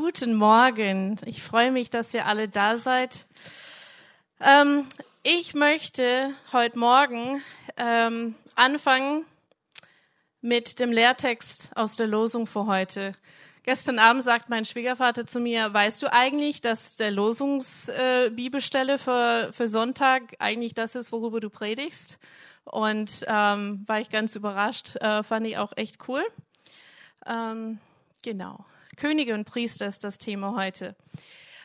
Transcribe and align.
Guten 0.00 0.36
Morgen. 0.36 1.16
Ich 1.24 1.42
freue 1.42 1.72
mich, 1.72 1.90
dass 1.90 2.14
ihr 2.14 2.24
alle 2.24 2.46
da 2.46 2.76
seid. 2.76 3.26
Ähm, 4.40 4.86
ich 5.24 5.54
möchte 5.54 6.34
heute 6.52 6.78
Morgen 6.78 7.42
ähm, 7.76 8.36
anfangen 8.54 9.24
mit 10.40 10.78
dem 10.78 10.92
Lehrtext 10.92 11.70
aus 11.74 11.96
der 11.96 12.06
Losung 12.06 12.46
für 12.46 12.66
heute. 12.66 13.10
Gestern 13.64 13.98
Abend 13.98 14.22
sagt 14.22 14.48
mein 14.48 14.64
Schwiegervater 14.64 15.26
zu 15.26 15.40
mir, 15.40 15.74
weißt 15.74 16.00
du 16.00 16.12
eigentlich, 16.12 16.60
dass 16.60 16.94
der 16.94 17.10
Losungsbibelstelle 17.10 18.94
äh, 18.94 18.98
für, 18.98 19.52
für 19.52 19.66
Sonntag 19.66 20.36
eigentlich 20.38 20.74
das 20.74 20.94
ist, 20.94 21.10
worüber 21.10 21.40
du 21.40 21.50
predigst? 21.50 22.20
Und 22.62 23.24
ähm, 23.26 23.82
war 23.88 24.00
ich 24.00 24.10
ganz 24.10 24.36
überrascht, 24.36 24.94
äh, 25.00 25.24
fand 25.24 25.44
ich 25.48 25.58
auch 25.58 25.72
echt 25.76 26.08
cool. 26.08 26.22
Ähm, 27.26 27.80
genau. 28.22 28.64
Könige 28.98 29.34
und 29.34 29.44
Priester 29.44 29.86
ist 29.86 30.02
das 30.02 30.18
Thema 30.18 30.56
heute. 30.56 30.96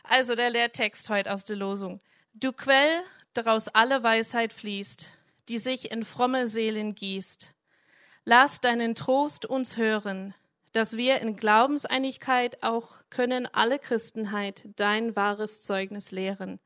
Also 0.03 0.35
der 0.35 0.51
Lehrtext 0.51 1.09
heute 1.09 1.33
aus 1.33 1.43
der 1.43 1.55
Losung. 1.55 1.99
Du 2.35 2.53
Quell, 2.53 3.01
daraus 3.33 3.69
alle 3.69 4.03
Weisheit 4.03 4.53
fließt, 4.53 5.09
die 5.49 5.57
sich 5.57 5.91
in 5.91 6.05
fromme 6.05 6.45
Seelen 6.45 6.93
gießt. 6.93 7.55
Lass 8.23 8.61
deinen 8.61 8.93
Trost 8.93 9.47
uns 9.47 9.77
hören, 9.77 10.35
dass 10.73 10.95
wir 10.95 11.21
in 11.21 11.35
Glaubenseinigkeit 11.35 12.61
auch 12.61 12.97
können 13.09 13.47
alle 13.47 13.79
Christenheit 13.79 14.67
dein 14.75 15.15
wahres 15.15 15.63
Zeugnis 15.63 16.11
lehren. 16.11 16.59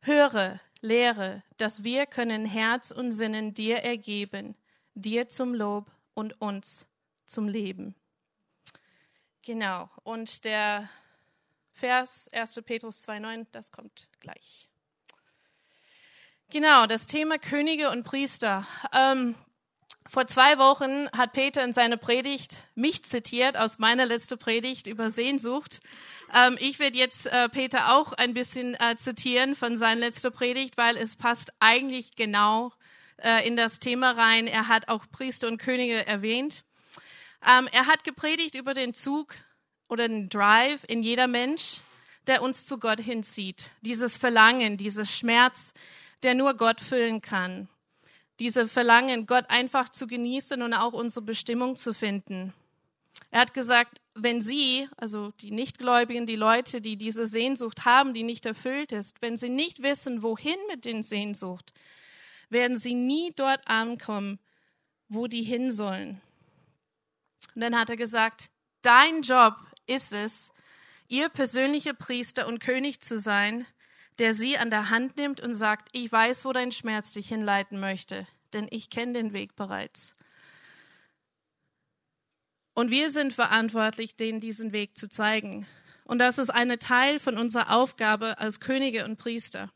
Höre, 0.00 0.58
lehre, 0.80 1.44
dass 1.56 1.84
wir 1.84 2.06
können 2.06 2.44
Herz 2.44 2.90
und 2.90 3.12
Sinnen 3.12 3.54
dir 3.54 3.76
ergeben, 3.78 4.56
dir 4.96 5.28
zum 5.28 5.54
Lob 5.54 5.88
und 6.14 6.40
uns 6.40 6.84
zum 7.26 7.46
Leben. 7.46 7.94
Genau. 9.44 9.90
Und 10.04 10.44
der 10.44 10.88
Vers 11.72 12.28
1. 12.32 12.62
Petrus 12.64 13.06
2,9, 13.06 13.46
das 13.52 13.72
kommt 13.72 14.08
gleich. 14.20 14.68
Genau, 16.50 16.86
das 16.86 17.06
Thema 17.06 17.38
Könige 17.38 17.90
und 17.90 18.04
Priester. 18.04 18.66
Ähm, 18.92 19.34
vor 20.06 20.26
zwei 20.26 20.56
Wochen 20.58 21.10
hat 21.10 21.32
Peter 21.32 21.64
in 21.64 21.72
seiner 21.72 21.96
Predigt 21.96 22.56
mich 22.74 23.02
zitiert 23.04 23.56
aus 23.56 23.78
meiner 23.78 24.06
letzten 24.06 24.38
Predigt 24.38 24.86
über 24.86 25.10
Sehnsucht. 25.10 25.80
Ähm, 26.34 26.56
ich 26.60 26.78
werde 26.78 26.96
jetzt 26.96 27.26
äh, 27.26 27.48
Peter 27.48 27.94
auch 27.94 28.12
ein 28.12 28.34
bisschen 28.34 28.74
äh, 28.74 28.96
zitieren 28.96 29.54
von 29.54 29.76
seiner 29.76 30.00
letzten 30.00 30.32
Predigt, 30.32 30.76
weil 30.76 30.96
es 30.96 31.16
passt 31.16 31.52
eigentlich 31.58 32.16
genau 32.16 32.72
äh, 33.18 33.46
in 33.46 33.56
das 33.56 33.78
Thema 33.78 34.12
rein. 34.12 34.46
Er 34.46 34.68
hat 34.68 34.88
auch 34.88 35.04
Priester 35.10 35.48
und 35.48 35.58
Könige 35.58 36.06
erwähnt. 36.06 36.64
Ähm, 37.46 37.68
er 37.72 37.86
hat 37.86 38.04
gepredigt 38.04 38.54
über 38.54 38.74
den 38.74 38.94
Zug 38.94 39.34
oder 39.88 40.08
den 40.08 40.28
Drive 40.28 40.84
in 40.88 41.02
jeder 41.02 41.26
Mensch, 41.26 41.80
der 42.26 42.42
uns 42.42 42.66
zu 42.66 42.78
Gott 42.78 43.00
hinzieht. 43.00 43.70
Dieses 43.82 44.16
Verlangen, 44.16 44.76
dieses 44.76 45.14
Schmerz, 45.14 45.74
der 46.22 46.34
nur 46.34 46.54
Gott 46.54 46.80
füllen 46.80 47.20
kann. 47.20 47.68
Diese 48.40 48.66
Verlangen, 48.66 49.26
Gott 49.26 49.44
einfach 49.48 49.88
zu 49.88 50.06
genießen 50.06 50.62
und 50.62 50.74
auch 50.74 50.92
unsere 50.92 51.24
Bestimmung 51.24 51.76
zu 51.76 51.92
finden. 51.92 52.52
Er 53.30 53.40
hat 53.40 53.54
gesagt, 53.54 54.00
wenn 54.14 54.40
Sie, 54.40 54.88
also 54.96 55.32
die 55.40 55.50
Nichtgläubigen, 55.50 56.24
die 56.24 56.36
Leute, 56.36 56.80
die 56.80 56.96
diese 56.96 57.26
Sehnsucht 57.26 57.84
haben, 57.84 58.14
die 58.14 58.22
nicht 58.22 58.46
erfüllt 58.46 58.92
ist, 58.92 59.20
wenn 59.20 59.36
sie 59.36 59.48
nicht 59.48 59.82
wissen, 59.82 60.22
wohin 60.22 60.56
mit 60.68 60.84
den 60.84 61.02
Sehnsucht, 61.02 61.72
werden 62.48 62.76
sie 62.76 62.94
nie 62.94 63.32
dort 63.34 63.66
ankommen, 63.66 64.38
wo 65.08 65.26
die 65.26 65.42
hin 65.42 65.70
sollen. 65.70 66.20
Und 67.54 67.60
dann 67.60 67.78
hat 67.78 67.90
er 67.90 67.96
gesagt, 67.96 68.50
dein 68.82 69.22
Job 69.22 69.54
ist 69.86 70.12
es, 70.12 70.52
ihr 71.08 71.28
persönlicher 71.28 71.94
Priester 71.94 72.46
und 72.46 72.60
König 72.60 73.00
zu 73.00 73.18
sein, 73.18 73.66
der 74.18 74.34
sie 74.34 74.58
an 74.58 74.70
der 74.70 74.90
Hand 74.90 75.16
nimmt 75.16 75.40
und 75.40 75.54
sagt, 75.54 75.88
ich 75.92 76.10
weiß, 76.10 76.44
wo 76.44 76.52
dein 76.52 76.72
Schmerz 76.72 77.12
dich 77.12 77.28
hinleiten 77.28 77.80
möchte, 77.80 78.26
denn 78.52 78.66
ich 78.70 78.90
kenne 78.90 79.14
den 79.14 79.32
Weg 79.32 79.56
bereits. 79.56 80.14
Und 82.74 82.90
wir 82.90 83.10
sind 83.10 83.32
verantwortlich, 83.32 84.16
denen 84.16 84.40
diesen 84.40 84.72
Weg 84.72 84.96
zu 84.96 85.08
zeigen. 85.08 85.66
Und 86.04 86.18
das 86.18 86.38
ist 86.38 86.50
eine 86.50 86.78
Teil 86.78 87.20
von 87.20 87.38
unserer 87.38 87.70
Aufgabe 87.70 88.38
als 88.38 88.60
Könige 88.60 89.04
und 89.04 89.16
Priester. 89.16 89.70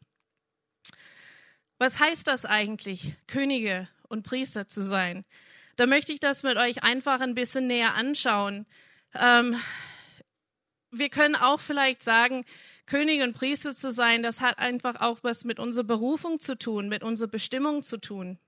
Was 1.78 2.00
heißt 2.00 2.26
das 2.26 2.44
eigentlich, 2.44 3.14
Könige 3.28 3.88
und 4.08 4.24
Priester 4.24 4.68
zu 4.68 4.82
sein? 4.82 5.24
Da 5.78 5.86
möchte 5.86 6.12
ich 6.12 6.18
das 6.18 6.42
mit 6.42 6.56
euch 6.56 6.82
einfach 6.82 7.20
ein 7.20 7.36
bisschen 7.36 7.68
näher 7.68 7.94
anschauen. 7.94 8.66
Ähm, 9.14 9.54
wir 10.90 11.08
können 11.08 11.36
auch 11.36 11.60
vielleicht 11.60 12.02
sagen, 12.02 12.44
König 12.84 13.22
und 13.22 13.34
Priester 13.34 13.76
zu 13.76 13.92
sein, 13.92 14.24
das 14.24 14.40
hat 14.40 14.58
einfach 14.58 14.96
auch 15.00 15.20
was 15.22 15.44
mit 15.44 15.60
unserer 15.60 15.84
Berufung 15.84 16.40
zu 16.40 16.58
tun, 16.58 16.88
mit 16.88 17.04
unserer 17.04 17.28
Bestimmung 17.28 17.84
zu 17.84 17.98
tun. 17.98 18.40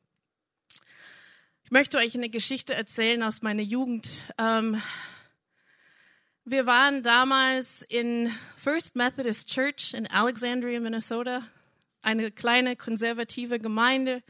Ich 1.62 1.70
möchte 1.70 1.98
euch 1.98 2.16
eine 2.16 2.30
Geschichte 2.30 2.74
erzählen 2.74 3.22
aus 3.22 3.42
meiner 3.42 3.62
Jugend. 3.62 4.08
Ähm, 4.36 4.82
wir 6.44 6.66
waren 6.66 7.04
damals 7.04 7.82
in 7.88 8.34
First 8.56 8.96
Methodist 8.96 9.48
Church 9.48 9.94
in 9.94 10.08
Alexandria, 10.08 10.80
Minnesota, 10.80 11.46
eine 12.02 12.32
kleine 12.32 12.74
konservative 12.74 13.60
Gemeinde. 13.60 14.24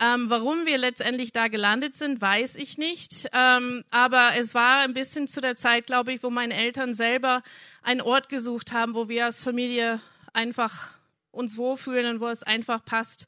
Ähm, 0.00 0.28
warum 0.28 0.66
wir 0.66 0.76
letztendlich 0.76 1.32
da 1.32 1.48
gelandet 1.48 1.94
sind, 1.94 2.20
weiß 2.20 2.56
ich 2.56 2.78
nicht. 2.78 3.28
Ähm, 3.32 3.84
aber 3.90 4.30
es 4.36 4.54
war 4.54 4.80
ein 4.80 4.94
bisschen 4.94 5.28
zu 5.28 5.40
der 5.40 5.56
Zeit, 5.56 5.86
glaube 5.86 6.12
ich, 6.12 6.22
wo 6.22 6.30
meine 6.30 6.54
Eltern 6.54 6.94
selber 6.94 7.42
einen 7.82 8.00
Ort 8.00 8.28
gesucht 8.28 8.72
haben, 8.72 8.94
wo 8.94 9.08
wir 9.08 9.24
als 9.26 9.40
Familie 9.40 10.00
einfach 10.32 10.90
uns 11.30 11.56
wohlfühlen 11.56 12.14
und 12.14 12.20
wo 12.20 12.28
es 12.28 12.42
einfach 12.42 12.84
passt 12.84 13.26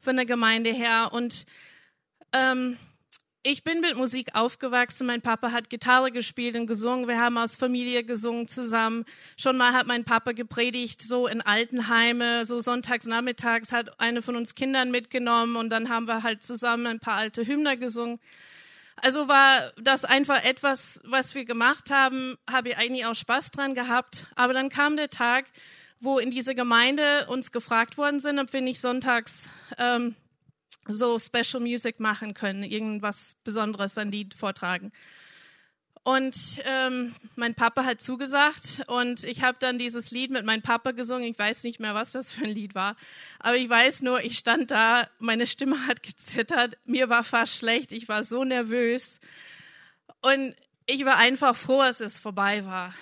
von 0.00 0.16
der 0.16 0.26
Gemeinde 0.26 0.72
her. 0.72 1.10
Und 1.12 1.44
ähm, 2.32 2.76
ich 3.50 3.64
bin 3.64 3.80
mit 3.80 3.96
Musik 3.96 4.34
aufgewachsen. 4.34 5.06
Mein 5.06 5.22
Papa 5.22 5.52
hat 5.52 5.70
Gitarre 5.70 6.12
gespielt 6.12 6.54
und 6.54 6.66
gesungen. 6.66 7.08
Wir 7.08 7.18
haben 7.18 7.38
als 7.38 7.56
Familie 7.56 8.04
gesungen 8.04 8.46
zusammen. 8.46 9.06
Schon 9.38 9.56
mal 9.56 9.72
hat 9.72 9.86
mein 9.86 10.04
Papa 10.04 10.32
gepredigt, 10.32 11.00
so 11.00 11.26
in 11.26 11.40
Altenheime, 11.40 12.44
so 12.44 12.60
sonntags 12.60 13.06
nachmittags 13.06 13.72
hat 13.72 13.98
eine 13.98 14.20
von 14.20 14.36
uns 14.36 14.54
Kindern 14.54 14.90
mitgenommen 14.90 15.56
und 15.56 15.70
dann 15.70 15.88
haben 15.88 16.06
wir 16.06 16.22
halt 16.22 16.42
zusammen 16.42 16.86
ein 16.86 17.00
paar 17.00 17.14
alte 17.14 17.46
Hymner 17.46 17.78
gesungen. 17.78 18.20
Also 18.96 19.28
war 19.28 19.72
das 19.80 20.04
einfach 20.04 20.44
etwas, 20.44 21.00
was 21.04 21.34
wir 21.34 21.46
gemacht 21.46 21.90
haben, 21.90 22.36
habe 22.50 22.70
ich 22.70 22.76
eigentlich 22.76 23.06
auch 23.06 23.14
Spaß 23.14 23.50
dran 23.52 23.74
gehabt. 23.74 24.26
Aber 24.36 24.52
dann 24.52 24.68
kam 24.68 24.98
der 24.98 25.08
Tag, 25.08 25.46
wo 26.00 26.18
in 26.18 26.30
dieser 26.30 26.54
Gemeinde 26.54 27.26
uns 27.28 27.50
gefragt 27.50 27.96
worden 27.96 28.20
sind, 28.20 28.38
ob 28.40 28.52
wir 28.52 28.60
nicht 28.60 28.80
sonntags 28.80 29.48
ähm, 29.78 30.16
so 30.86 31.18
Special 31.18 31.60
Music 31.60 32.00
machen 32.00 32.34
können, 32.34 32.62
irgendwas 32.62 33.36
Besonderes 33.44 33.98
an 33.98 34.10
Lied 34.10 34.34
vortragen. 34.34 34.92
Und 36.04 36.62
ähm, 36.64 37.14
mein 37.36 37.54
Papa 37.54 37.84
hat 37.84 38.00
zugesagt 38.00 38.82
und 38.86 39.24
ich 39.24 39.42
habe 39.42 39.58
dann 39.60 39.76
dieses 39.76 40.10
Lied 40.10 40.30
mit 40.30 40.46
meinem 40.46 40.62
Papa 40.62 40.92
gesungen. 40.92 41.28
Ich 41.28 41.38
weiß 41.38 41.64
nicht 41.64 41.80
mehr, 41.80 41.94
was 41.94 42.12
das 42.12 42.30
für 42.30 42.44
ein 42.44 42.54
Lied 42.54 42.74
war, 42.74 42.96
aber 43.38 43.56
ich 43.56 43.68
weiß 43.68 44.00
nur, 44.00 44.22
ich 44.22 44.38
stand 44.38 44.70
da, 44.70 45.06
meine 45.18 45.46
Stimme 45.46 45.86
hat 45.86 46.02
gezittert, 46.02 46.78
mir 46.86 47.10
war 47.10 47.24
fast 47.24 47.58
schlecht, 47.58 47.92
ich 47.92 48.08
war 48.08 48.24
so 48.24 48.42
nervös 48.42 49.20
und 50.22 50.54
ich 50.86 51.04
war 51.04 51.18
einfach 51.18 51.54
froh, 51.54 51.82
dass 51.82 52.00
es 52.00 52.16
vorbei 52.16 52.64
war. 52.64 52.94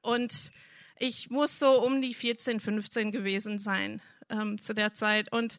Und 0.00 0.52
ich 1.00 1.30
muss 1.30 1.58
so 1.58 1.82
um 1.82 2.00
die 2.00 2.14
14, 2.14 2.60
15 2.60 3.10
gewesen 3.10 3.58
sein 3.58 4.00
ähm, 4.30 4.60
zu 4.60 4.74
der 4.74 4.94
Zeit 4.94 5.32
und 5.32 5.58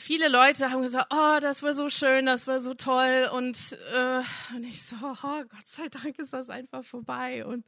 viele 0.00 0.28
Leute 0.28 0.70
haben 0.70 0.82
gesagt, 0.82 1.12
oh, 1.12 1.38
das 1.40 1.62
war 1.62 1.74
so 1.74 1.90
schön, 1.90 2.26
das 2.26 2.46
war 2.46 2.58
so 2.58 2.74
toll. 2.74 3.28
Und, 3.32 3.78
äh, 3.94 4.22
und 4.54 4.64
ich 4.64 4.82
so, 4.82 4.96
oh, 5.02 5.42
Gott 5.44 5.66
sei 5.66 5.88
Dank 5.88 6.18
ist 6.18 6.32
das 6.32 6.50
einfach 6.50 6.84
vorbei. 6.84 7.44
Und, 7.44 7.64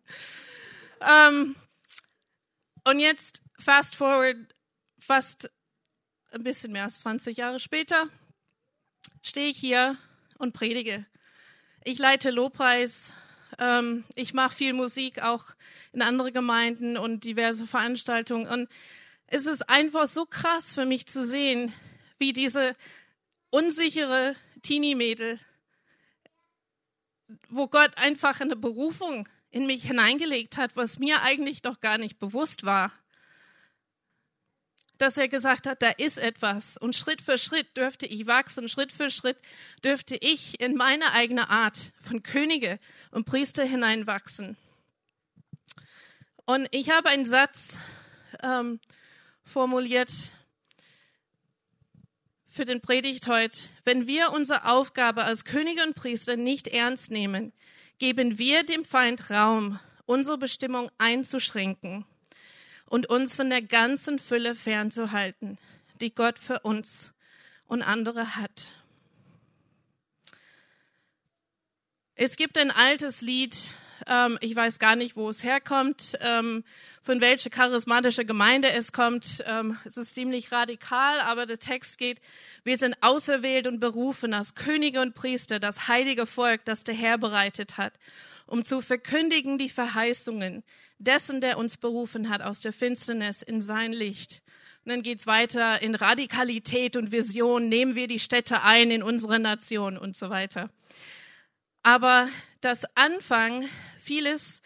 ähm, 1.00 1.54
und 2.84 2.98
jetzt, 2.98 3.42
fast 3.58 3.94
forward, 3.94 4.36
fast 4.98 5.50
ein 6.32 6.42
bisschen 6.42 6.72
mehr 6.72 6.84
als 6.84 7.00
20 7.00 7.36
Jahre 7.36 7.60
später, 7.60 8.06
stehe 9.22 9.48
ich 9.48 9.58
hier 9.58 9.98
und 10.38 10.52
predige. 10.52 11.04
Ich 11.84 11.98
leite 11.98 12.30
Lobpreis. 12.30 13.12
Ähm, 13.58 14.04
ich 14.14 14.32
mache 14.32 14.56
viel 14.56 14.72
Musik 14.72 15.22
auch 15.22 15.44
in 15.92 16.00
andere 16.00 16.32
Gemeinden 16.32 16.96
und 16.96 17.24
diverse 17.24 17.66
Veranstaltungen. 17.66 18.46
Und 18.48 18.68
es 19.26 19.46
ist 19.46 19.68
einfach 19.68 20.06
so 20.06 20.24
krass 20.24 20.72
für 20.72 20.86
mich 20.86 21.06
zu 21.06 21.24
sehen, 21.24 21.72
wie 22.22 22.32
diese 22.32 22.76
unsichere 23.50 24.36
Teenie-Mädel, 24.62 25.40
wo 27.48 27.66
Gott 27.66 27.98
einfach 27.98 28.40
eine 28.40 28.54
Berufung 28.54 29.28
in 29.50 29.66
mich 29.66 29.82
hineingelegt 29.86 30.56
hat, 30.56 30.76
was 30.76 31.00
mir 31.00 31.22
eigentlich 31.22 31.64
noch 31.64 31.80
gar 31.80 31.98
nicht 31.98 32.20
bewusst 32.20 32.62
war. 32.62 32.92
Dass 34.98 35.16
er 35.16 35.26
gesagt 35.26 35.66
hat, 35.66 35.82
da 35.82 35.88
ist 35.88 36.16
etwas 36.16 36.78
und 36.78 36.94
Schritt 36.94 37.22
für 37.22 37.38
Schritt 37.38 37.76
dürfte 37.76 38.06
ich 38.06 38.28
wachsen, 38.28 38.68
Schritt 38.68 38.92
für 38.92 39.10
Schritt 39.10 39.38
dürfte 39.84 40.14
ich 40.14 40.60
in 40.60 40.76
meine 40.76 41.10
eigene 41.10 41.50
Art 41.50 41.90
von 42.02 42.22
Könige 42.22 42.78
und 43.10 43.24
Priester 43.24 43.64
hineinwachsen. 43.64 44.56
Und 46.44 46.68
ich 46.70 46.90
habe 46.90 47.08
einen 47.08 47.26
Satz 47.26 47.78
ähm, 48.44 48.78
formuliert 49.42 50.10
für 52.52 52.66
den 52.66 52.82
Predigt 52.82 53.28
heute. 53.28 53.56
Wenn 53.84 54.06
wir 54.06 54.30
unsere 54.30 54.66
Aufgabe 54.66 55.24
als 55.24 55.46
Könige 55.46 55.82
und 55.82 55.94
Priester 55.94 56.36
nicht 56.36 56.68
ernst 56.68 57.10
nehmen, 57.10 57.54
geben 57.98 58.38
wir 58.38 58.62
dem 58.62 58.84
Feind 58.84 59.30
Raum, 59.30 59.80
unsere 60.04 60.36
Bestimmung 60.36 60.90
einzuschränken 60.98 62.04
und 62.84 63.08
uns 63.08 63.34
von 63.34 63.48
der 63.48 63.62
ganzen 63.62 64.18
Fülle 64.18 64.54
fernzuhalten, 64.54 65.58
die 66.02 66.14
Gott 66.14 66.38
für 66.38 66.60
uns 66.60 67.14
und 67.66 67.80
andere 67.80 68.36
hat. 68.36 68.74
Es 72.14 72.36
gibt 72.36 72.58
ein 72.58 72.70
altes 72.70 73.22
Lied, 73.22 73.56
ähm, 74.06 74.38
ich 74.40 74.54
weiß 74.54 74.78
gar 74.78 74.96
nicht, 74.96 75.16
wo 75.16 75.28
es 75.28 75.42
herkommt, 75.42 76.18
ähm, 76.20 76.64
von 77.02 77.20
welcher 77.20 77.50
charismatische 77.50 78.24
Gemeinde 78.24 78.70
es 78.70 78.92
kommt. 78.92 79.42
Ähm, 79.46 79.78
es 79.84 79.96
ist 79.96 80.14
ziemlich 80.14 80.52
radikal, 80.52 81.20
aber 81.20 81.46
der 81.46 81.58
Text 81.58 81.98
geht, 81.98 82.20
wir 82.64 82.78
sind 82.78 82.96
auserwählt 83.00 83.66
und 83.66 83.80
berufen 83.80 84.34
als 84.34 84.54
Könige 84.54 85.00
und 85.00 85.14
Priester, 85.14 85.58
das 85.58 85.88
heilige 85.88 86.26
Volk, 86.26 86.64
das 86.64 86.84
der 86.84 86.94
Herr 86.94 87.18
bereitet 87.18 87.78
hat, 87.78 87.94
um 88.46 88.64
zu 88.64 88.80
verkündigen 88.80 89.58
die 89.58 89.68
Verheißungen 89.68 90.62
dessen, 90.98 91.40
der 91.40 91.58
uns 91.58 91.76
berufen 91.76 92.28
hat 92.28 92.42
aus 92.42 92.60
der 92.60 92.72
Finsternis 92.72 93.42
in 93.42 93.60
sein 93.60 93.92
Licht. 93.92 94.42
Und 94.84 94.90
dann 94.90 95.02
geht's 95.02 95.26
weiter 95.26 95.80
in 95.80 95.94
Radikalität 95.94 96.96
und 96.96 97.12
Vision, 97.12 97.68
nehmen 97.68 97.94
wir 97.94 98.08
die 98.08 98.18
Städte 98.18 98.62
ein 98.62 98.90
in 98.90 99.02
unsere 99.02 99.38
Nation 99.38 99.96
und 99.96 100.16
so 100.16 100.28
weiter. 100.28 100.70
Aber 101.84 102.28
das 102.60 102.84
Anfang, 102.96 103.68
vieles 104.02 104.62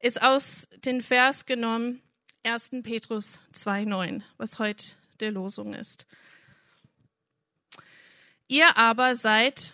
ist 0.00 0.22
aus 0.22 0.68
den 0.84 1.02
Vers 1.02 1.46
genommen, 1.46 2.02
1. 2.44 2.82
Petrus 2.82 3.40
2,9, 3.54 4.22
was 4.36 4.58
heute 4.58 4.84
der 5.18 5.32
Losung 5.32 5.74
ist. 5.74 6.06
Ihr 8.46 8.76
aber 8.76 9.14
seid 9.14 9.72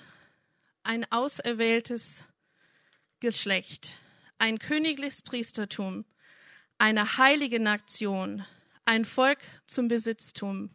ein 0.85 1.11
auserwähltes 1.11 2.25
Geschlecht, 3.21 3.99
ein 4.39 4.59
königliches 4.59 5.21
Priestertum, 5.23 6.05
eine 6.79 7.19
heilige 7.19 7.61
Nation, 7.61 8.47
ein 8.85 9.05
Volk 9.05 9.41
zum 9.67 9.89
Besitztum, 9.89 10.71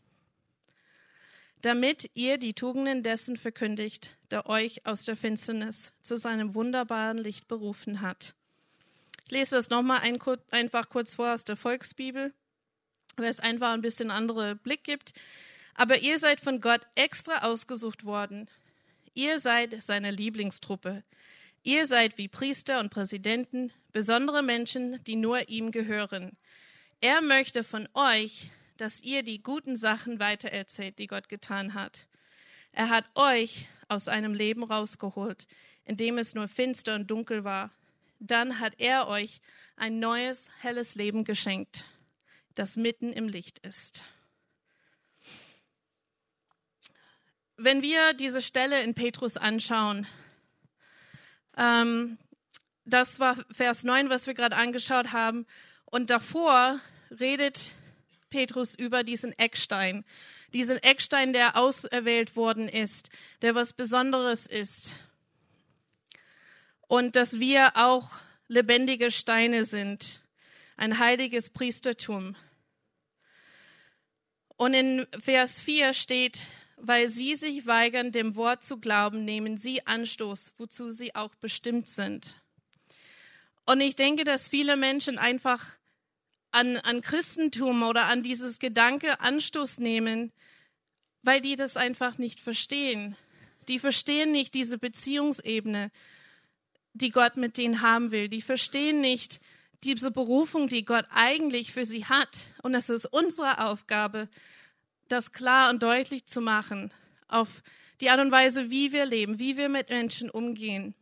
damit 1.62 2.10
ihr 2.14 2.38
die 2.38 2.54
Tugenden 2.54 3.04
dessen 3.04 3.38
verkündigt, 3.38 4.16
der 4.32 4.48
euch 4.48 4.86
aus 4.86 5.06
der 5.06 5.16
Finsternis 5.16 5.92
zu 6.02 6.18
seinem 6.18 6.56
wunderbaren 6.56 7.18
Licht 7.18 7.48
berufen 7.48 8.02
hat. 8.02 8.36
Ich 9.26 9.32
lese 9.32 9.56
das 9.56 9.70
nochmal 9.70 10.00
ein, 10.00 10.20
einfach 10.52 10.90
kurz 10.90 11.16
vor 11.16 11.34
aus 11.34 11.44
der 11.44 11.56
Volksbibel, 11.56 12.34
weil 13.18 13.30
es 13.30 13.40
einfach 13.40 13.74
ein 13.74 13.82
bisschen 13.82 14.12
andere 14.12 14.56
Blick 14.56 14.84
gibt. 14.84 15.14
Aber 15.76 16.00
ihr 16.00 16.18
seid 16.18 16.40
von 16.40 16.62
Gott 16.62 16.82
extra 16.96 17.40
ausgesucht 17.40 18.06
worden. 18.06 18.50
Ihr 19.14 19.40
seid 19.40 19.82
seine 19.82 20.12
Lieblingstruppe. 20.12 21.04
Ihr 21.64 21.86
seid 21.86 22.18
wie 22.18 22.28
Priester 22.28 22.80
und 22.80 22.90
Präsidenten, 22.90 23.74
besondere 23.92 24.44
Menschen, 24.44 25.04
die 25.06 25.16
nur 25.16 25.50
ihm 25.50 25.72
gehören. 25.72 26.38
Er 27.02 27.22
möchte 27.22 27.64
von 27.64 27.90
euch, 27.94 28.50
dass 28.78 29.02
ihr 29.02 29.24
die 29.24 29.42
guten 29.42 29.76
Sachen 29.76 30.20
weitererzählt, 30.20 31.00
die 31.00 31.08
Gott 31.08 31.30
getan 31.30 31.74
hat. 31.74 32.08
Er 32.72 32.90
hat 32.90 33.06
euch 33.16 33.68
aus 33.88 34.08
einem 34.08 34.34
Leben 34.34 34.64
rausgeholt, 34.64 35.48
in 35.86 35.98
dem 35.98 36.18
es 36.18 36.36
nur 36.36 36.48
finster 36.48 36.96
und 36.96 37.10
dunkel 37.10 37.44
war. 37.44 37.72
Dann 38.20 38.60
hat 38.60 38.74
er 38.80 39.08
euch 39.08 39.42
ein 39.76 40.00
neues, 40.00 40.52
helles 40.60 40.96
Leben 40.96 41.24
geschenkt, 41.24 41.86
das 42.56 42.76
mitten 42.76 43.12
im 43.12 43.28
Licht 43.28 43.60
ist. 43.60 44.04
Wenn 47.58 47.82
wir 47.82 48.14
diese 48.14 48.42
Stelle 48.42 48.84
in 48.84 48.94
Petrus 48.94 49.38
anschauen, 49.38 50.06
ähm, 51.58 52.18
das 52.86 53.20
war 53.20 53.36
Vers 53.52 53.84
9, 53.84 54.10
was 54.10 54.28
wir 54.28 54.34
gerade 54.34 54.56
angeschaut 54.56 55.12
haben, 55.12 55.46
und 55.86 56.10
davor 56.10 56.80
redet 57.20 57.74
Petrus 58.30 58.76
über 58.76 59.04
diesen 59.04 59.38
Eckstein. 59.38 60.06
Diesen 60.54 60.82
Eckstein, 60.82 61.34
der 61.34 61.56
auserwählt 61.56 62.36
worden 62.36 62.70
ist, 62.70 63.10
der 63.42 63.56
was 63.56 63.74
Besonderes 63.74 64.48
ist. 64.48 64.96
Und 66.88 67.16
dass 67.16 67.40
wir 67.40 67.76
auch 67.76 68.12
lebendige 68.48 69.12
Steine 69.12 69.66
sind, 69.66 70.22
ein 70.78 71.00
heiliges 71.00 71.50
Priestertum. 71.50 72.36
Und 74.56 74.74
in 74.74 75.06
Vers 75.20 75.60
4 75.60 75.94
steht, 75.94 76.46
weil 76.78 77.10
sie 77.10 77.36
sich 77.36 77.66
weigern, 77.66 78.12
dem 78.12 78.36
Wort 78.36 78.64
zu 78.64 78.78
glauben, 78.80 79.26
nehmen 79.26 79.58
sie 79.58 79.86
Anstoß, 79.86 80.54
wozu 80.58 80.92
sie 80.92 81.16
auch 81.16 81.36
bestimmt 81.36 81.88
sind. 81.88 82.42
Und 83.66 83.82
ich 83.82 83.96
denke, 83.96 84.24
dass 84.24 84.48
viele 84.48 84.78
Menschen 84.78 85.18
einfach 85.18 85.66
an, 86.58 86.78
an 86.78 87.02
Christentum 87.02 87.84
oder 87.84 88.06
an 88.06 88.24
dieses 88.24 88.58
Gedanke 88.58 89.20
Anstoß 89.20 89.78
nehmen, 89.78 90.32
weil 91.22 91.40
die 91.40 91.56
das 91.56 91.78
einfach 91.78 92.18
nicht 92.18 92.40
verstehen. 92.40 93.16
Die 93.68 93.78
verstehen 93.78 94.32
nicht 94.32 94.56
diese 94.56 94.80
Beziehungsebene, 94.80 95.92
die 96.94 97.12
Gott 97.12 97.38
mit 97.38 97.58
denen 97.58 97.82
haben 97.82 98.10
will. 98.10 98.28
Die 98.28 98.42
verstehen 98.42 99.02
nicht 99.02 99.40
diese 99.84 100.10
Berufung, 100.10 100.66
die 100.68 100.84
Gott 100.84 101.06
eigentlich 101.12 101.74
für 101.74 101.86
sie 101.86 102.06
hat. 102.06 102.46
Und 102.64 102.74
es 102.74 102.90
ist 102.90 103.06
unsere 103.06 103.64
Aufgabe, 103.64 104.28
das 105.10 105.34
klar 105.34 105.70
und 105.70 105.84
deutlich 105.84 106.26
zu 106.26 106.42
machen 106.42 106.92
auf 107.28 107.62
die 108.02 108.10
Art 108.10 108.20
und 108.20 108.32
Weise, 108.32 108.72
wie 108.72 108.92
wir 108.92 109.06
leben, 109.06 109.38
wie 109.38 109.58
wir 109.58 109.70
mit 109.70 109.90
Menschen 109.90 110.32
umgehen. 110.32 110.96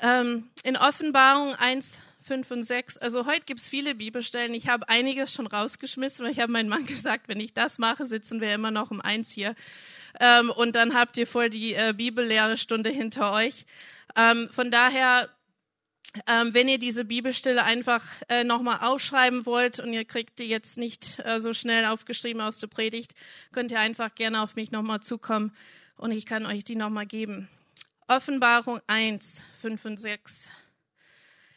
Ähm, 0.00 0.50
in 0.64 0.76
Offenbarung 0.76 1.54
1, 1.54 2.00
5 2.24 2.50
und 2.50 2.62
6. 2.62 2.96
Also 2.98 3.26
heute 3.26 3.44
gibt 3.44 3.60
es 3.60 3.68
viele 3.68 3.94
Bibelstellen. 3.94 4.54
Ich 4.54 4.68
habe 4.68 4.88
einiges 4.88 5.32
schon 5.32 5.46
rausgeschmissen, 5.46 6.24
weil 6.24 6.32
ich 6.32 6.40
habe 6.40 6.50
meinem 6.50 6.68
Mann 6.68 6.86
gesagt, 6.86 7.28
wenn 7.28 7.38
ich 7.38 7.52
das 7.52 7.78
mache, 7.78 8.06
sitzen 8.06 8.40
wir 8.40 8.54
immer 8.54 8.70
noch 8.70 8.90
um 8.90 9.00
eins 9.00 9.30
hier. 9.30 9.54
Ähm, 10.20 10.50
und 10.50 10.74
dann 10.74 10.94
habt 10.94 11.18
ihr 11.18 11.26
voll 11.26 11.50
die 11.50 11.74
äh, 11.74 11.92
Bibellehrestunde 11.94 12.88
hinter 12.88 13.32
euch. 13.32 13.66
Ähm, 14.16 14.48
von 14.50 14.70
daher, 14.70 15.28
ähm, 16.26 16.54
wenn 16.54 16.66
ihr 16.66 16.78
diese 16.78 17.04
Bibelstelle 17.04 17.62
einfach 17.62 18.04
äh, 18.28 18.42
nochmal 18.42 18.78
aufschreiben 18.80 19.44
wollt 19.44 19.78
und 19.78 19.92
ihr 19.92 20.06
kriegt 20.06 20.38
die 20.38 20.48
jetzt 20.48 20.78
nicht 20.78 21.20
äh, 21.26 21.40
so 21.40 21.52
schnell 21.52 21.84
aufgeschrieben 21.84 22.40
aus 22.40 22.58
der 22.58 22.68
Predigt, 22.68 23.12
könnt 23.52 23.70
ihr 23.70 23.80
einfach 23.80 24.14
gerne 24.14 24.40
auf 24.40 24.56
mich 24.56 24.70
nochmal 24.70 25.00
zukommen 25.00 25.54
und 25.96 26.10
ich 26.10 26.24
kann 26.24 26.46
euch 26.46 26.64
die 26.64 26.76
nochmal 26.76 27.06
geben. 27.06 27.48
Offenbarung 28.06 28.80
1, 28.86 29.44
5 29.60 29.84
und 29.84 29.96
6 29.98 30.50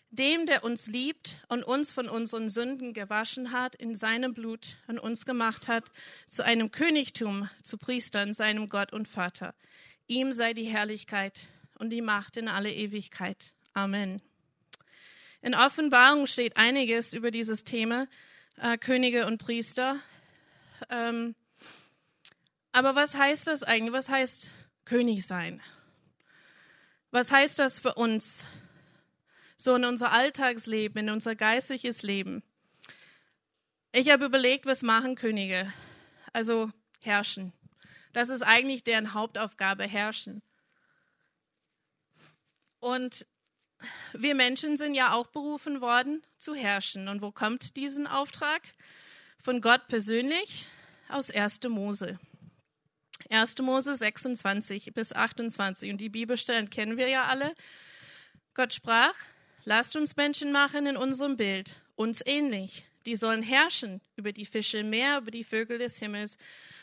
dem, 0.09 0.45
der 0.45 0.63
uns 0.63 0.87
liebt 0.87 1.39
und 1.49 1.63
uns 1.63 1.91
von 1.91 2.07
unseren 2.07 2.49
Sünden 2.49 2.93
gewaschen 2.93 3.51
hat, 3.51 3.75
in 3.75 3.93
seinem 3.93 4.33
Blut 4.33 4.77
und 4.87 4.99
uns 4.99 5.25
gemacht 5.25 5.67
hat, 5.67 5.91
zu 6.29 6.43
einem 6.43 6.71
Königtum, 6.71 7.49
zu 7.61 7.77
Priestern, 7.77 8.33
seinem 8.33 8.69
Gott 8.69 8.93
und 8.93 9.07
Vater. 9.07 9.53
Ihm 10.07 10.31
sei 10.31 10.53
die 10.53 10.65
Herrlichkeit 10.65 11.47
und 11.77 11.91
die 11.91 12.01
Macht 12.01 12.37
in 12.37 12.47
alle 12.47 12.73
Ewigkeit. 12.73 13.53
Amen. 13.73 14.21
In 15.41 15.53
Offenbarung 15.53 16.27
steht 16.27 16.57
einiges 16.57 17.13
über 17.13 17.29
dieses 17.29 17.63
Thema, 17.63 18.07
äh, 18.57 18.77
Könige 18.77 19.27
und 19.27 19.37
Priester. 19.37 19.99
Ähm, 20.89 21.35
aber 22.71 22.95
was 22.95 23.15
heißt 23.15 23.47
das 23.47 23.63
eigentlich? 23.63 23.93
Was 23.93 24.09
heißt 24.09 24.51
König 24.85 25.25
sein? 25.25 25.61
Was 27.11 27.31
heißt 27.31 27.59
das 27.59 27.79
für 27.79 27.95
uns? 27.95 28.47
So 29.57 29.75
in 29.75 29.85
unser 29.85 30.11
Alltagsleben, 30.11 31.07
in 31.07 31.09
unser 31.09 31.35
geistliches 31.35 32.03
Leben. 32.03 32.43
Ich 33.91 34.09
habe 34.09 34.25
überlegt, 34.25 34.65
was 34.65 34.83
machen 34.83 35.15
Könige? 35.15 35.73
Also 36.31 36.71
herrschen. 37.01 37.51
Das 38.13 38.29
ist 38.29 38.43
eigentlich 38.43 38.83
deren 38.83 39.13
Hauptaufgabe, 39.13 39.85
herrschen. 39.85 40.41
Und 42.79 43.25
wir 44.13 44.35
Menschen 44.35 44.77
sind 44.77 44.93
ja 44.93 45.13
auch 45.13 45.27
berufen 45.27 45.81
worden 45.81 46.21
zu 46.37 46.53
herrschen. 46.53 47.07
Und 47.07 47.21
wo 47.21 47.31
kommt 47.31 47.75
diesen 47.75 48.07
Auftrag? 48.07 48.61
Von 49.39 49.61
Gott 49.61 49.87
persönlich 49.87 50.67
aus 51.09 51.31
1. 51.31 51.61
Mose. 51.69 52.19
1. 53.29 53.57
Mose 53.59 53.95
26 53.95 54.93
bis 54.93 55.13
28. 55.13 55.91
Und 55.91 55.97
die 55.99 56.09
Bibelstellen 56.09 56.69
kennen 56.69 56.97
wir 56.97 57.07
ja 57.07 57.25
alle. 57.25 57.53
Gott 58.53 58.73
sprach, 58.73 59.15
Lasst 59.69 59.97
uns 59.97 60.15
Menschen 60.15 60.53
machen 60.53 60.85
in 60.85 60.95
unserem 60.95 61.35
Bild, 61.35 61.75
uns 61.97 62.25
ähnlich. 62.25 62.85
Die 63.05 63.17
sollen 63.17 63.43
herrschen 63.43 63.99
über 64.15 64.31
die 64.31 64.45
Fische 64.45 64.77
im 64.77 64.91
Meer, 64.91 65.17
über 65.17 65.29
die 65.29 65.43
Vögel 65.43 65.77
des 65.77 65.99
Himmels 65.99 66.37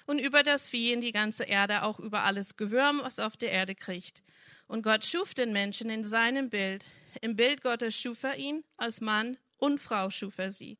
und 0.04 0.18
über 0.18 0.42
das 0.42 0.68
Vieh 0.68 0.92
in 0.92 1.00
die 1.00 1.10
ganze 1.10 1.44
Erde, 1.44 1.84
auch 1.84 1.98
über 1.98 2.24
alles 2.24 2.58
Gewürm, 2.58 3.00
was 3.02 3.20
auf 3.20 3.38
der 3.38 3.52
Erde 3.52 3.74
kriecht. 3.74 4.22
Und 4.66 4.82
Gott 4.82 5.06
schuf 5.06 5.32
den 5.32 5.54
Menschen 5.54 5.88
in 5.88 6.04
seinem 6.04 6.50
Bild. 6.50 6.84
Im 7.22 7.36
Bild 7.36 7.62
Gottes 7.62 7.98
schuf 7.98 8.22
er 8.22 8.36
ihn, 8.36 8.64
als 8.76 9.00
Mann 9.00 9.38
und 9.56 9.80
Frau 9.80 10.10
schuf 10.10 10.36
er 10.36 10.50
sie. 10.50 10.76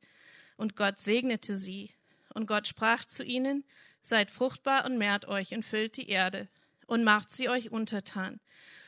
Und 0.57 0.75
Gott 0.75 0.99
segnete 0.99 1.55
sie. 1.55 1.89
Und 2.35 2.45
Gott 2.45 2.67
sprach 2.67 3.05
zu 3.05 3.23
ihnen, 3.23 3.65
Seid 4.03 4.29
fruchtbar 4.29 4.85
und 4.85 4.99
mehrt 4.99 5.27
euch 5.27 5.55
und 5.55 5.65
füllt 5.65 5.97
die 5.97 6.09
Erde 6.09 6.49
und 6.85 7.03
macht 7.03 7.31
sie 7.31 7.49
euch 7.49 7.71
untertan 7.71 8.39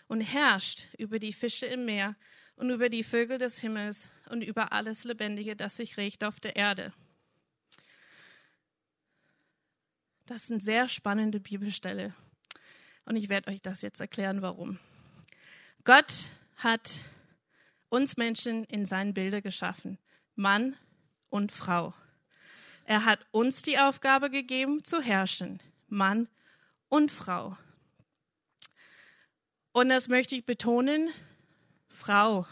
und 0.07 0.21
herrscht 0.21 0.87
über 0.99 1.17
die 1.17 1.33
Fische 1.33 1.65
im 1.65 1.85
Meer 1.85 2.15
und 2.57 2.69
über 2.71 2.89
die 2.89 3.03
Vögel 3.03 3.37
des 3.37 3.59
Himmels 3.59 4.09
und 4.29 4.41
über 4.41 4.73
alles 4.73 5.03
Lebendige, 5.03 5.55
das 5.55 5.77
sich 5.77 5.95
regt 5.97 6.23
auf 6.23 6.39
der 6.39 6.55
Erde. 6.55 6.91
Das 10.25 10.43
ist 10.43 10.51
eine 10.51 10.59
sehr 10.59 10.89
spannende 10.89 11.39
Bibelstelle. 11.39 12.13
Und 13.05 13.15
ich 13.15 13.29
werde 13.29 13.49
euch 13.49 13.61
das 13.61 13.81
jetzt 13.81 14.01
erklären, 14.01 14.41
warum. 14.41 14.79
Gott 15.85 16.25
hat 16.57 16.99
uns 17.87 18.17
Menschen 18.17 18.65
in 18.65 18.85
seinen 18.85 19.13
Bilder 19.13 19.41
geschaffen, 19.41 19.97
Mann 20.35 20.75
und 21.29 21.53
Frau. 21.53 21.93
Er 22.83 23.05
hat 23.05 23.25
uns 23.31 23.61
die 23.61 23.79
Aufgabe 23.79 24.29
gegeben, 24.29 24.83
zu 24.83 25.01
herrschen, 25.01 25.61
Mann 25.87 26.27
und 26.89 27.11
Frau. 27.11 27.57
Und 29.71 29.89
das 29.89 30.09
möchte 30.09 30.35
ich 30.35 30.45
betonen, 30.45 31.09
Frau. 31.97 32.45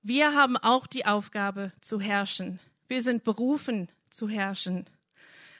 Wir 0.00 0.34
haben 0.34 0.56
auch 0.56 0.86
die 0.86 1.06
Aufgabe 1.06 1.72
zu 1.80 2.00
herrschen. 2.00 2.60
Wir 2.88 3.02
sind 3.02 3.24
berufen 3.24 3.88
zu 4.10 4.28
herrschen. 4.28 4.86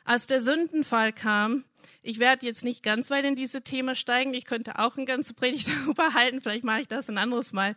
Als 0.05 0.27
der 0.27 0.41
Sündenfall 0.41 1.13
kam, 1.13 1.65
ich 2.03 2.19
werde 2.19 2.47
jetzt 2.47 2.65
nicht 2.65 2.83
ganz 2.83 3.11
weit 3.11 3.25
in 3.25 3.37
diese 3.37 3.63
Thema 3.63 3.95
steigen, 3.95 4.33
ich 4.33 4.45
könnte 4.45 4.79
auch 4.79 4.97
eine 4.97 5.07
ganze 5.07 5.35
Predigt 5.35 5.69
darüber 5.87 6.15
halten, 6.15 6.41
vielleicht 6.41 6.65
mache 6.65 6.83
ich 6.83 6.89
das 6.89 7.11
ein 7.11 7.19
anderes 7.19 7.53
Mal. 7.53 7.75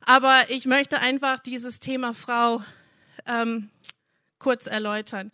Aber 0.00 0.50
ich 0.50 0.66
möchte 0.66 0.98
einfach 0.98 1.38
dieses 1.38 1.80
Thema 1.80 2.12
Frau 2.12 2.62
ähm, 3.26 3.70
kurz 4.38 4.66
erläutern. 4.66 5.30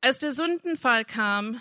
Als 0.00 0.18
der 0.18 0.32
Sündenfall 0.32 1.04
kam 1.04 1.60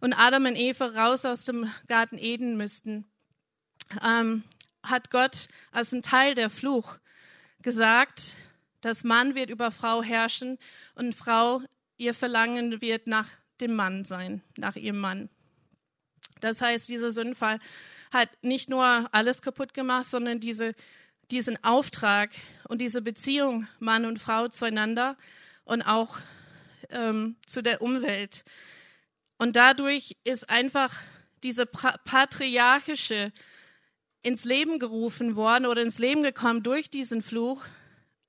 und 0.00 0.12
Adam 0.12 0.46
und 0.46 0.56
Eva 0.56 0.86
raus 0.86 1.24
aus 1.24 1.44
dem 1.44 1.70
Garten 1.88 2.18
Eden 2.18 2.56
müssten, 2.56 3.06
ähm, 4.04 4.44
hat 4.86 5.10
Gott 5.10 5.48
als 5.72 5.92
ein 5.92 6.02
Teil 6.02 6.34
der 6.34 6.50
Fluch 6.50 6.98
gesagt, 7.62 8.34
dass 8.80 9.04
Mann 9.04 9.34
wird 9.34 9.50
über 9.50 9.70
Frau 9.70 10.02
herrschen 10.02 10.58
und 10.94 11.14
Frau 11.14 11.62
ihr 11.96 12.14
Verlangen 12.14 12.80
wird 12.80 13.06
nach 13.06 13.28
dem 13.60 13.74
Mann 13.74 14.04
sein, 14.04 14.42
nach 14.56 14.76
ihrem 14.76 14.98
Mann. 14.98 15.28
Das 16.40 16.60
heißt, 16.60 16.88
dieser 16.88 17.10
Sündenfall 17.10 17.58
hat 18.12 18.28
nicht 18.42 18.68
nur 18.68 19.08
alles 19.12 19.42
kaputt 19.42 19.74
gemacht, 19.74 20.04
sondern 20.04 20.40
diese, 20.40 20.74
diesen 21.30 21.62
Auftrag 21.64 22.30
und 22.68 22.80
diese 22.80 23.02
Beziehung 23.02 23.66
Mann 23.78 24.04
und 24.04 24.18
Frau 24.18 24.48
zueinander 24.48 25.16
und 25.64 25.82
auch 25.82 26.18
ähm, 26.90 27.36
zu 27.46 27.62
der 27.62 27.82
Umwelt. 27.82 28.44
Und 29.38 29.56
dadurch 29.56 30.16
ist 30.24 30.48
einfach 30.48 30.94
diese 31.42 31.66
patriarchische 31.66 33.32
ins 34.26 34.44
Leben 34.44 34.80
gerufen 34.80 35.36
worden 35.36 35.66
oder 35.66 35.82
ins 35.82 36.00
Leben 36.00 36.24
gekommen 36.24 36.64
durch 36.64 36.90
diesen 36.90 37.22
Fluch, 37.22 37.62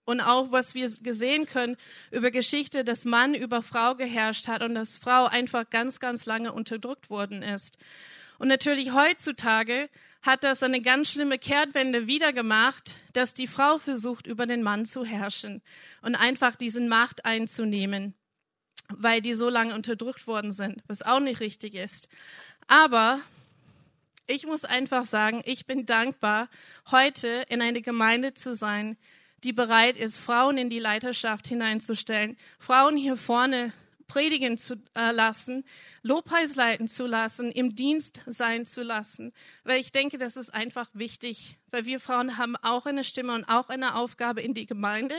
und 0.05 0.21
auch 0.21 0.53
was 0.53 0.73
wir 0.73 0.89
gesehen 1.01 1.45
können 1.45 1.75
über 2.11 2.31
Geschichte, 2.31 2.85
dass 2.85 3.03
Mann 3.03 3.33
über 3.33 3.61
Frau 3.61 3.93
geherrscht 3.95 4.47
hat 4.47 4.63
und 4.63 4.73
dass 4.73 4.95
Frau 4.95 5.25
einfach 5.25 5.69
ganz, 5.69 5.99
ganz 5.99 6.25
lange 6.25 6.53
unterdrückt 6.53 7.09
worden 7.09 7.41
ist. 7.41 7.77
Und 8.39 8.47
natürlich 8.47 8.93
heutzutage 8.93 9.89
hat 10.21 10.45
das 10.45 10.63
eine 10.63 10.81
ganz 10.81 11.11
schlimme 11.11 11.37
Kehrtwende 11.37 12.07
wieder 12.07 12.31
gemacht, 12.31 12.95
dass 13.11 13.33
die 13.33 13.47
Frau 13.47 13.79
versucht, 13.79 14.27
über 14.27 14.45
den 14.45 14.63
Mann 14.63 14.85
zu 14.85 15.03
herrschen 15.03 15.61
und 16.01 16.15
einfach 16.15 16.55
diesen 16.55 16.87
Macht 16.87 17.25
einzunehmen, 17.25 18.13
weil 18.87 19.21
die 19.21 19.33
so 19.33 19.49
lange 19.49 19.75
unterdrückt 19.75 20.25
worden 20.25 20.53
sind, 20.53 20.83
was 20.87 21.01
auch 21.01 21.19
nicht 21.19 21.41
richtig 21.41 21.75
ist. 21.75 22.07
Aber 22.67 23.19
ich 24.27 24.45
muss 24.45 24.65
einfach 24.65 25.05
sagen, 25.05 25.41
ich 25.45 25.65
bin 25.65 25.85
dankbar, 25.85 26.49
heute 26.91 27.45
in 27.49 27.61
eine 27.61 27.81
Gemeinde 27.81 28.33
zu 28.33 28.53
sein, 28.53 28.97
die 29.43 29.53
bereit 29.53 29.97
ist, 29.97 30.17
Frauen 30.17 30.57
in 30.57 30.69
die 30.69 30.79
Leiterschaft 30.79 31.47
hineinzustellen, 31.47 32.37
Frauen 32.59 32.97
hier 32.97 33.17
vorne 33.17 33.71
predigen 34.07 34.57
zu 34.57 34.75
äh, 34.95 35.11
lassen, 35.11 35.63
Lobpreis 36.01 36.55
leiten 36.55 36.87
zu 36.87 37.05
lassen, 37.05 37.51
im 37.51 37.75
Dienst 37.75 38.21
sein 38.25 38.65
zu 38.65 38.81
lassen. 38.81 39.33
Weil 39.63 39.79
ich 39.79 39.91
denke, 39.91 40.17
das 40.17 40.37
ist 40.37 40.53
einfach 40.53 40.89
wichtig, 40.93 41.57
weil 41.71 41.85
wir 41.85 41.99
Frauen 41.99 42.37
haben 42.37 42.55
auch 42.57 42.85
eine 42.85 43.03
Stimme 43.03 43.33
und 43.33 43.45
auch 43.45 43.69
eine 43.69 43.95
Aufgabe 43.95 44.41
in 44.41 44.53
die 44.53 44.65
Gemeinde 44.65 45.15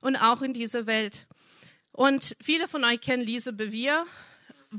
und 0.00 0.16
auch 0.16 0.42
in 0.42 0.52
diese 0.52 0.86
Welt. 0.86 1.26
Und 1.92 2.36
viele 2.40 2.66
von 2.66 2.84
euch 2.84 3.00
kennen 3.00 3.22
Lise 3.22 3.52
Bevier, 3.52 4.04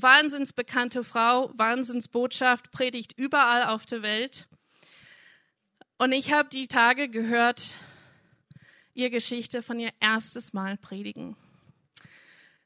wahnsinns 0.01 0.51
bekannte 0.51 1.03
Frau, 1.03 1.51
Wahnsinnsbotschaft, 1.55 2.71
predigt 2.71 3.13
überall 3.17 3.65
auf 3.65 3.85
der 3.85 4.01
Welt. 4.01 4.47
Und 5.97 6.11
ich 6.11 6.33
habe 6.33 6.49
die 6.49 6.67
Tage 6.67 7.07
gehört, 7.07 7.75
ihr 8.93 9.09
Geschichte 9.09 9.61
von 9.61 9.79
ihr 9.79 9.91
erstes 9.99 10.53
Mal 10.53 10.77
predigen. 10.77 11.37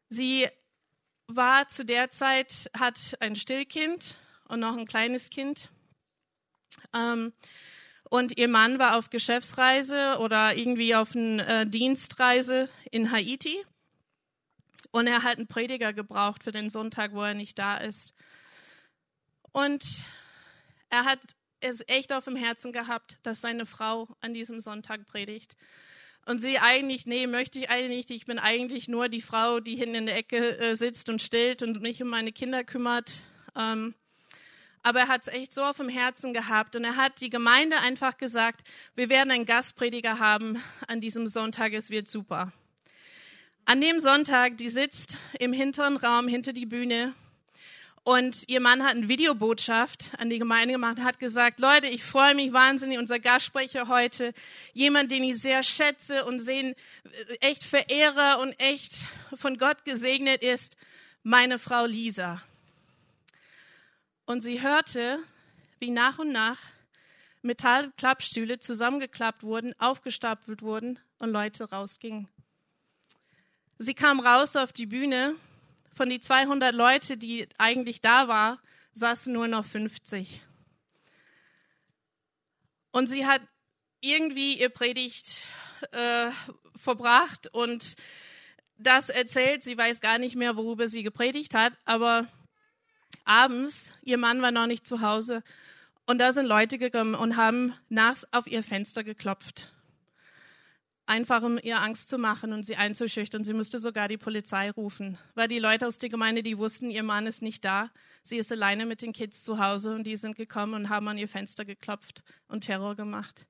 Sie 0.10 0.48
war 1.28 1.68
zu 1.68 1.86
der 1.86 2.10
Zeit, 2.10 2.72
hat 2.78 3.16
ein 3.20 3.36
Stillkind 3.36 4.16
und 4.48 4.60
noch 4.60 4.76
ein 4.76 4.88
kleines 4.88 5.30
Kind. 5.30 5.70
Ähm, 6.94 7.32
und 8.10 8.38
ihr 8.40 8.48
Mann 8.48 8.80
war 8.80 8.98
auf 8.98 9.12
Geschäftsreise 9.12 10.18
oder 10.20 10.56
irgendwie 10.58 10.96
auf 10.96 11.16
eine 11.16 11.46
äh, 11.46 11.66
Dienstreise 11.68 12.70
in 12.90 13.12
Haiti. 13.12 13.64
Und 14.92 15.08
er 15.08 15.24
hat 15.24 15.38
einen 15.38 15.48
Prediger 15.48 15.94
gebraucht 15.94 16.44
für 16.44 16.52
den 16.52 16.70
Sonntag, 16.70 17.14
wo 17.14 17.24
er 17.24 17.34
nicht 17.34 17.60
da 17.60 17.78
ist. 17.78 18.14
Und 19.52 20.04
er 20.90 21.06
hat 21.06 21.20
es 21.62 21.84
echt 21.88 22.14
auf 22.14 22.26
dem 22.26 22.36
Herzen 22.36 22.72
gehabt, 22.72 23.20
dass 23.24 23.42
seine 23.42 23.66
Frau 23.66 24.08
an 24.22 24.34
diesem 24.34 24.62
Sonntag 24.62 25.06
predigt. 25.06 25.56
Und 26.26 26.40
sie 26.40 26.60
eigentlich, 26.60 27.06
nee, 27.06 27.28
möchte 27.28 27.60
ich 27.60 27.70
eigentlich 27.70 28.10
nicht. 28.10 28.22
Ich 28.22 28.26
bin 28.26 28.40
eigentlich 28.40 28.88
nur 28.88 29.10
die 29.10 29.22
Frau, 29.22 29.60
die 29.60 29.76
hinten 29.76 29.96
in 29.96 30.06
der 30.06 30.16
Ecke 30.16 30.58
äh, 30.60 30.76
sitzt 30.76 31.10
und 31.10 31.22
stillt 31.22 31.64
und 31.64 31.82
mich 31.82 32.02
um 32.02 32.10
meine 32.10 32.32
Kinder 32.32 32.64
kümmert. 32.64 33.24
Ähm, 33.56 33.96
aber 34.82 35.02
er 35.02 35.08
hat 35.08 35.24
es 35.24 35.28
echt 35.28 35.54
so 35.54 35.64
auf 35.64 35.78
dem 35.78 35.90
Herzen 35.90 36.34
gehabt 36.34 36.76
und 36.76 36.84
er 36.84 36.96
hat 36.96 37.20
die 37.22 37.30
Gemeinde 37.30 37.80
einfach 37.80 38.18
gesagt, 38.18 38.68
wir 38.96 39.10
werden 39.10 39.32
einen 39.32 39.46
Gastprediger 39.46 40.20
haben 40.20 40.62
an 40.88 41.02
diesem 41.02 41.28
Sonntag, 41.28 41.74
es 41.74 41.90
wird 41.90 42.08
super. 42.08 42.54
An 43.70 43.82
dem 43.82 44.00
Sonntag, 44.00 44.58
die 44.58 44.72
sitzt 44.72 45.16
im 45.38 45.54
hinteren 45.54 45.96
Raum 45.96 46.28
hinter 46.28 46.54
die 46.54 46.66
Bühne 46.66 47.14
und 48.04 48.50
ihr 48.50 48.62
Mann 48.62 48.82
hat 48.82 48.96
eine 48.96 49.08
Videobotschaft 49.10 50.14
an 50.18 50.32
die 50.32 50.40
Gemeinde 50.40 50.74
gemacht 50.74 50.98
und 50.98 51.04
hat 51.04 51.20
gesagt, 51.20 51.60
Leute, 51.60 51.86
ich 51.86 52.04
freue 52.04 52.34
mich 52.34 52.52
wahnsinnig, 52.52 52.98
unser 52.98 53.20
Gastsprecher 53.20 53.88
heute, 53.88 54.34
jemand, 54.74 55.12
den 55.12 55.24
ich 55.24 55.40
sehr 55.40 55.62
schätze 55.62 56.26
und 56.26 56.40
sehen, 56.40 56.74
echt 57.42 57.64
verehre 57.64 58.40
und 58.42 58.60
echt 58.60 59.06
von 59.36 59.60
Gott 59.60 59.86
gesegnet 59.86 60.42
ist, 60.42 60.76
meine 61.22 61.60
Frau 61.60 61.86
Lisa. 61.86 62.42
Und 64.26 64.42
sie 64.42 64.64
hörte, 64.64 65.20
wie 65.78 65.92
nach 65.92 66.18
und 66.18 66.32
nach 66.32 66.58
Metallklappstühle 67.44 68.60
zusammengeklappt 68.60 69.44
wurden, 69.44 69.80
aufgestapelt 69.80 70.64
wurden 70.64 70.98
und 71.20 71.30
Leute 71.30 71.70
rausgingen. 71.70 72.28
Sie 73.82 73.94
kam 73.94 74.20
raus 74.20 74.58
auf 74.58 74.74
die 74.74 74.88
Bühne 74.88 75.36
von 75.96 76.10
die 76.10 76.20
200 76.20 76.76
Leute, 76.76 77.16
die 77.16 77.48
eigentlich 77.58 78.02
da 78.02 78.28
war, 78.28 78.60
saßen 78.92 79.32
nur 79.32 79.48
noch 79.48 79.64
50. 79.64 80.42
Und 82.92 83.08
sie 83.08 83.26
hat 83.26 83.42
irgendwie 84.02 84.60
ihr 84.60 84.68
Predigt 84.68 85.46
äh, 85.92 86.30
verbracht 86.76 87.48
und 87.54 87.96
das 88.78 89.08
erzählt. 89.08 89.64
Sie 89.64 89.78
weiß 89.78 90.02
gar 90.02 90.18
nicht 90.18 90.36
mehr, 90.36 90.58
worüber 90.58 90.90
sie 90.90 91.02
gepredigt 91.02 91.56
hat, 91.56 91.72
aber 91.86 92.28
abends, 93.24 93.94
ihr 94.02 94.18
Mann 94.18 94.42
war 94.42 94.52
noch 94.52 94.68
nicht 94.68 94.86
zu 94.86 95.00
Hause 95.00 95.42
und 96.06 96.18
da 96.18 96.34
sind 96.34 96.48
Leute 96.48 96.80
gekommen 96.80 97.16
und 97.16 97.38
haben 97.38 97.74
nachts 97.88 98.28
auf 98.34 98.46
ihr 98.46 98.62
Fenster 98.62 99.06
geklopft 99.06 99.72
einfach 101.10 101.42
um 101.42 101.60
ihr 101.62 101.82
Angst 101.82 102.08
zu 102.10 102.20
machen 102.20 102.54
und 102.54 102.64
sie 102.64 102.76
einzuschüchtern. 102.76 103.44
Sie 103.44 103.54
musste 103.54 103.80
sogar 103.80 104.08
die 104.08 104.18
Polizei 104.18 104.70
rufen, 104.70 105.18
weil 105.34 105.48
die 105.48 105.58
Leute 105.58 105.88
aus 105.88 105.98
der 105.98 106.10
Gemeinde, 106.10 106.44
die 106.44 106.58
wussten, 106.58 106.92
ihr 106.92 107.02
Mann 107.02 107.26
ist 107.26 107.42
nicht 107.42 107.66
da. 107.66 107.90
Sie 108.22 108.38
ist 108.38 108.52
alleine 108.52 108.86
mit 108.86 109.02
den 109.02 109.12
Kids 109.12 109.44
zu 109.44 109.58
Hause 109.58 109.96
und 109.96 110.04
die 110.04 110.16
sind 110.16 110.36
gekommen 110.36 110.76
und 110.76 110.90
haben 110.90 111.08
an 111.08 111.18
ihr 111.18 111.28
Fenster 111.28 111.66
geklopft 111.66 112.24
und 112.48 112.62
Terror 112.62 112.96
gemacht. 112.96 113.48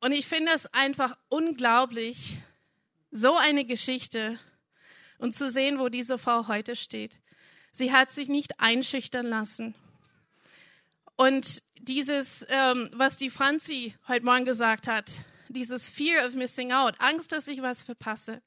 Und 0.00 0.12
ich 0.12 0.26
finde 0.26 0.52
es 0.54 0.66
einfach 0.66 1.16
unglaublich, 1.28 2.36
so 3.10 3.34
eine 3.36 3.64
Geschichte 3.64 4.38
und 5.16 5.32
zu 5.32 5.48
sehen, 5.48 5.78
wo 5.78 5.88
diese 5.88 6.18
Frau 6.18 6.46
heute 6.46 6.76
steht. 6.76 7.18
Sie 7.72 7.92
hat 7.92 8.10
sich 8.10 8.28
nicht 8.28 8.60
einschüchtern 8.60 9.24
lassen. 9.24 9.74
Und 11.16 11.62
dieses, 11.80 12.44
ähm, 12.50 12.90
was 12.92 13.16
die 13.16 13.30
Franzi 13.30 13.94
heute 14.06 14.26
Morgen 14.26 14.44
gesagt 14.44 14.88
hat, 14.88 15.24
dieses 15.48 15.88
Fear 15.88 16.26
of 16.26 16.34
Missing 16.34 16.72
Out, 16.72 16.94
Angst, 16.98 17.32
dass 17.32 17.48
ich 17.48 17.62
was 17.62 17.82
verpasse. 17.82 18.42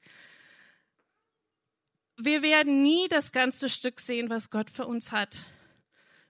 Wir 2.16 2.42
werden 2.42 2.82
nie 2.82 3.08
das 3.08 3.32
ganze 3.32 3.68
Stück 3.68 4.00
sehen, 4.00 4.28
was 4.28 4.50
Gott 4.50 4.70
für 4.70 4.86
uns 4.86 5.12
hat. 5.12 5.44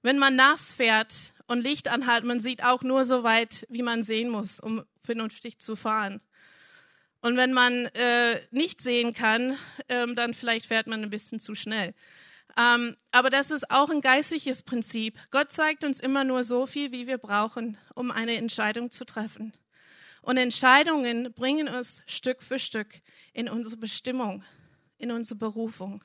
Wenn 0.03 0.19
man 0.19 0.37
nass 0.37 0.71
fährt 0.71 1.33
und 1.47 1.61
Licht 1.61 1.89
anhat, 1.89 2.25
man 2.25 2.41
sieht 2.41 2.63
auch 2.63 2.83
nur 2.83 3.05
so 3.05 3.23
weit, 3.23 3.67
wie 3.69 3.83
man 3.83 4.03
sehen 4.03 4.31
muss, 4.31 4.61
um 4.61 4.85
vernünftig 5.03 5.59
zu 5.59 5.77
fahren. 5.77 6.21
Und 7.21 7.37
wenn 7.37 7.53
man 7.53 7.87
äh, 7.87 8.41
nicht 8.51 8.81
sehen 8.81 9.13
kann, 9.13 9.59
ähm, 9.89 10.15
dann 10.15 10.33
vielleicht 10.33 10.67
fährt 10.67 10.87
man 10.87 11.03
ein 11.03 11.11
bisschen 11.11 11.39
zu 11.39 11.55
schnell. 11.55 11.95
Ähm, 12.57 12.97
aber 13.11 13.31
das 13.31 13.51
ist 13.51 13.71
auch 13.71 13.91
ein 13.91 14.01
geistliches 14.01 14.63
Prinzip. 14.63 15.19
Gott 15.31 15.53
zeigt 15.53 15.85
uns 15.85 16.01
immer 16.01 16.25
nur 16.25 16.45
so 16.45 16.67
viel, 16.67 16.93
wie 16.93 17.07
wir 17.07 17.19
brauchen, 17.19 17.79
um 17.95 18.11
eine 18.11 18.37
Entscheidung 18.37 18.91
zu 18.91 19.05
treffen. 19.05 19.53
Und 20.23 20.37
Entscheidungen 20.37 21.33
bringen 21.33 21.69
uns 21.69 22.03
Stück 22.07 22.43
für 22.43 22.59
Stück 22.59 23.01
in 23.33 23.49
unsere 23.49 23.77
Bestimmung, 23.77 24.45
in 24.99 25.11
unsere 25.11 25.39
Berufung. 25.39 26.05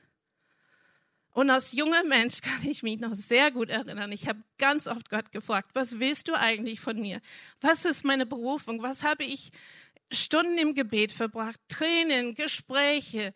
Und 1.32 1.50
als 1.50 1.74
junger 1.74 2.06
Mensch 2.06 2.40
kann 2.40 2.66
ich 2.66 2.82
mich 2.82 3.02
noch 3.02 3.14
sehr 3.14 3.52
gut 3.52 3.70
erinnern. 3.70 4.14
Ich 4.14 4.28
habe 4.30 4.42
ganz 4.58 4.88
oft 4.88 5.10
Gott 5.10 5.34
gefragt, 5.34 5.72
was 5.74 6.00
willst 6.00 6.30
du 6.30 6.34
eigentlich 6.34 6.80
von 6.80 7.00
mir? 7.00 7.20
Was 7.60 7.84
ist 7.84 8.06
meine 8.06 8.26
Berufung? 8.26 8.82
Was 8.82 9.04
habe 9.04 9.26
ich 9.26 9.52
Stunden 10.12 10.58
im 10.58 10.76
Gebet 10.76 11.12
verbracht? 11.12 11.60
Tränen, 11.68 12.36
Gespräche, 12.36 13.34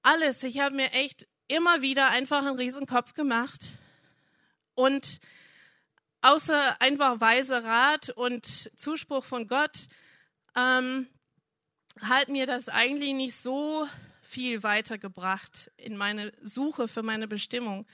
alles. 0.00 0.42
Ich 0.44 0.60
habe 0.60 0.74
mir 0.74 0.92
echt 0.92 1.26
immer 1.46 1.82
wieder 1.82 2.08
einfach 2.08 2.38
einen 2.38 2.56
riesen 2.56 2.86
Kopf 2.86 3.12
gemacht. 3.12 3.60
Und 4.74 5.20
außer 6.22 6.80
einfach 6.80 7.20
weise 7.20 7.62
Rat 7.62 8.08
und 8.10 8.46
Zuspruch 8.78 9.24
von 9.24 9.46
Gott 9.46 9.88
ähm, 10.56 11.06
hat 12.00 12.28
mir 12.28 12.46
das 12.46 12.68
eigentlich 12.68 13.14
nicht 13.14 13.36
so 13.36 13.86
viel 14.22 14.62
weitergebracht 14.62 15.70
in 15.76 15.96
meine 15.96 16.32
Suche 16.42 16.88
für 16.88 17.02
meine 17.02 17.28
Bestimmung. 17.28 17.86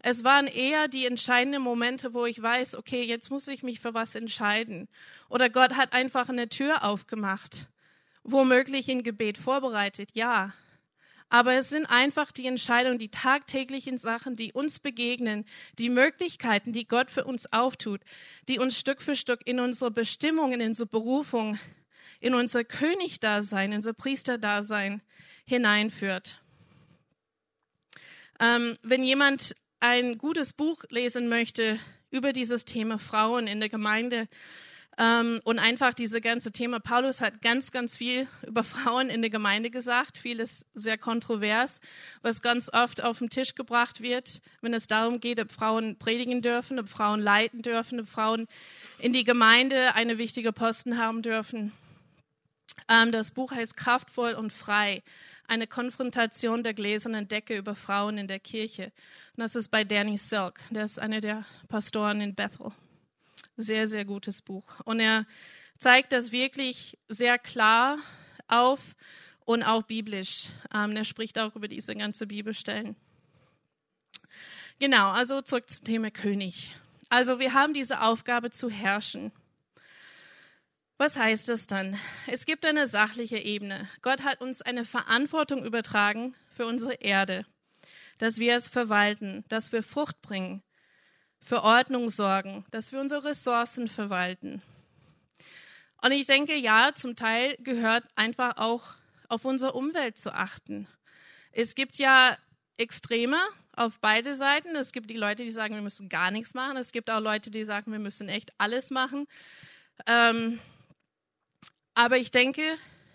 Es 0.00 0.24
waren 0.24 0.46
eher 0.46 0.88
die 0.88 1.06
entscheidenden 1.06 1.62
Momente, 1.62 2.12
wo 2.12 2.26
ich 2.26 2.40
weiß, 2.40 2.74
okay, 2.74 3.04
jetzt 3.04 3.30
muss 3.30 3.48
ich 3.48 3.62
mich 3.62 3.80
für 3.80 3.94
was 3.94 4.14
entscheiden. 4.14 4.88
Oder 5.28 5.48
Gott 5.48 5.76
hat 5.76 5.92
einfach 5.92 6.28
eine 6.28 6.48
Tür 6.48 6.84
aufgemacht, 6.84 7.68
womöglich 8.22 8.88
in 8.88 9.02
Gebet 9.02 9.38
vorbereitet, 9.38 10.10
ja. 10.12 10.52
Aber 11.30 11.54
es 11.54 11.70
sind 11.70 11.86
einfach 11.86 12.32
die 12.32 12.46
Entscheidungen, 12.46 12.98
die 12.98 13.08
tagtäglichen 13.08 13.96
Sachen, 13.96 14.36
die 14.36 14.52
uns 14.52 14.78
begegnen, 14.78 15.46
die 15.78 15.88
Möglichkeiten, 15.88 16.72
die 16.72 16.86
Gott 16.86 17.10
für 17.10 17.24
uns 17.24 17.50
auftut, 17.52 18.02
die 18.48 18.58
uns 18.58 18.78
Stück 18.78 19.00
für 19.00 19.16
Stück 19.16 19.40
in 19.46 19.58
unsere 19.58 19.90
Bestimmung, 19.90 20.52
in 20.52 20.60
unsere 20.60 20.86
Berufung 20.86 21.58
in 22.20 22.34
unser 22.34 22.64
Königdasein, 22.64 23.72
in 23.72 23.76
unser 23.76 23.92
Priesterdasein 23.92 25.02
hineinführt. 25.46 26.40
Ähm, 28.40 28.76
wenn 28.82 29.04
jemand 29.04 29.54
ein 29.80 30.18
gutes 30.18 30.52
Buch 30.52 30.84
lesen 30.88 31.28
möchte 31.28 31.78
über 32.10 32.32
dieses 32.32 32.64
Thema 32.64 32.98
Frauen 32.98 33.46
in 33.46 33.60
der 33.60 33.68
Gemeinde 33.68 34.28
ähm, 34.96 35.40
und 35.44 35.58
einfach 35.58 35.94
diese 35.94 36.20
ganze 36.20 36.52
Thema, 36.52 36.80
Paulus 36.80 37.20
hat 37.20 37.42
ganz, 37.42 37.70
ganz 37.70 37.96
viel 37.96 38.26
über 38.46 38.64
Frauen 38.64 39.10
in 39.10 39.20
der 39.20 39.30
Gemeinde 39.30 39.70
gesagt, 39.70 40.18
vieles 40.18 40.66
sehr 40.74 40.96
kontrovers, 40.96 41.80
was 42.22 42.40
ganz 42.40 42.70
oft 42.72 43.02
auf 43.02 43.18
den 43.18 43.30
Tisch 43.30 43.54
gebracht 43.54 44.00
wird, 44.00 44.40
wenn 44.60 44.74
es 44.74 44.86
darum 44.86 45.20
geht, 45.20 45.40
ob 45.40 45.52
Frauen 45.52 45.96
predigen 45.98 46.40
dürfen, 46.40 46.78
ob 46.78 46.88
Frauen 46.88 47.20
leiten 47.20 47.62
dürfen, 47.62 48.00
ob 48.00 48.08
Frauen 48.08 48.46
in 49.00 49.12
die 49.12 49.24
Gemeinde 49.24 49.94
eine 49.94 50.18
wichtige 50.18 50.52
Posten 50.52 50.98
haben 50.98 51.22
dürfen. 51.22 51.72
Ähm, 52.88 53.12
das 53.12 53.30
Buch 53.30 53.52
heißt 53.52 53.76
Kraftvoll 53.76 54.34
und 54.34 54.52
frei. 54.52 55.02
Eine 55.46 55.66
Konfrontation 55.66 56.62
der 56.62 56.74
gläsernen 56.74 57.28
Decke 57.28 57.56
über 57.56 57.74
Frauen 57.74 58.18
in 58.18 58.28
der 58.28 58.40
Kirche. 58.40 58.84
Und 59.36 59.42
das 59.42 59.56
ist 59.56 59.68
bei 59.68 59.84
Danny 59.84 60.16
Silk. 60.16 60.60
Der 60.70 60.84
ist 60.84 60.98
einer 60.98 61.20
der 61.20 61.44
Pastoren 61.68 62.20
in 62.20 62.34
Bethel. 62.34 62.72
Sehr, 63.56 63.86
sehr 63.86 64.04
gutes 64.04 64.42
Buch. 64.42 64.64
Und 64.84 65.00
er 65.00 65.26
zeigt 65.78 66.12
das 66.12 66.32
wirklich 66.32 66.98
sehr 67.08 67.38
klar 67.38 67.98
auf 68.48 68.96
und 69.44 69.62
auch 69.62 69.82
biblisch. 69.82 70.48
Ähm, 70.72 70.96
er 70.96 71.04
spricht 71.04 71.38
auch 71.38 71.54
über 71.56 71.68
diese 71.68 71.94
ganze 71.94 72.26
Bibelstellen. 72.26 72.96
Genau, 74.78 75.10
also 75.10 75.40
zurück 75.40 75.70
zum 75.70 75.84
Thema 75.84 76.10
König. 76.10 76.72
Also 77.08 77.38
wir 77.38 77.52
haben 77.52 77.74
diese 77.74 78.02
Aufgabe 78.02 78.50
zu 78.50 78.68
herrschen. 78.68 79.30
Was 80.96 81.16
heißt 81.16 81.48
das 81.48 81.66
dann? 81.66 81.98
Es 82.28 82.46
gibt 82.46 82.64
eine 82.64 82.86
sachliche 82.86 83.38
Ebene. 83.38 83.88
Gott 84.00 84.22
hat 84.22 84.40
uns 84.40 84.62
eine 84.62 84.84
Verantwortung 84.84 85.64
übertragen 85.64 86.36
für 86.54 86.66
unsere 86.66 86.94
Erde, 86.94 87.46
dass 88.18 88.38
wir 88.38 88.54
es 88.54 88.68
verwalten, 88.68 89.44
dass 89.48 89.72
wir 89.72 89.82
Frucht 89.82 90.22
bringen, 90.22 90.62
für 91.40 91.62
Ordnung 91.62 92.08
sorgen, 92.10 92.64
dass 92.70 92.92
wir 92.92 93.00
unsere 93.00 93.24
Ressourcen 93.24 93.88
verwalten. 93.88 94.62
Und 96.00 96.12
ich 96.12 96.26
denke, 96.26 96.54
ja, 96.54 96.92
zum 96.94 97.16
Teil 97.16 97.56
gehört 97.58 98.04
einfach 98.14 98.56
auch 98.56 98.94
auf 99.28 99.44
unsere 99.44 99.72
Umwelt 99.72 100.16
zu 100.16 100.32
achten. 100.32 100.86
Es 101.50 101.74
gibt 101.74 101.98
ja 101.98 102.38
Extreme 102.76 103.38
auf 103.72 103.98
beide 104.00 104.36
Seiten. 104.36 104.76
Es 104.76 104.92
gibt 104.92 105.10
die 105.10 105.16
Leute, 105.16 105.42
die 105.42 105.50
sagen, 105.50 105.74
wir 105.74 105.82
müssen 105.82 106.08
gar 106.08 106.30
nichts 106.30 106.54
machen. 106.54 106.76
Es 106.76 106.92
gibt 106.92 107.10
auch 107.10 107.20
Leute, 107.20 107.50
die 107.50 107.64
sagen, 107.64 107.90
wir 107.90 107.98
müssen 107.98 108.28
echt 108.28 108.52
alles 108.58 108.90
machen. 108.90 109.26
Ähm, 110.06 110.60
aber 111.94 112.18
ich 112.18 112.30
denke, 112.30 112.62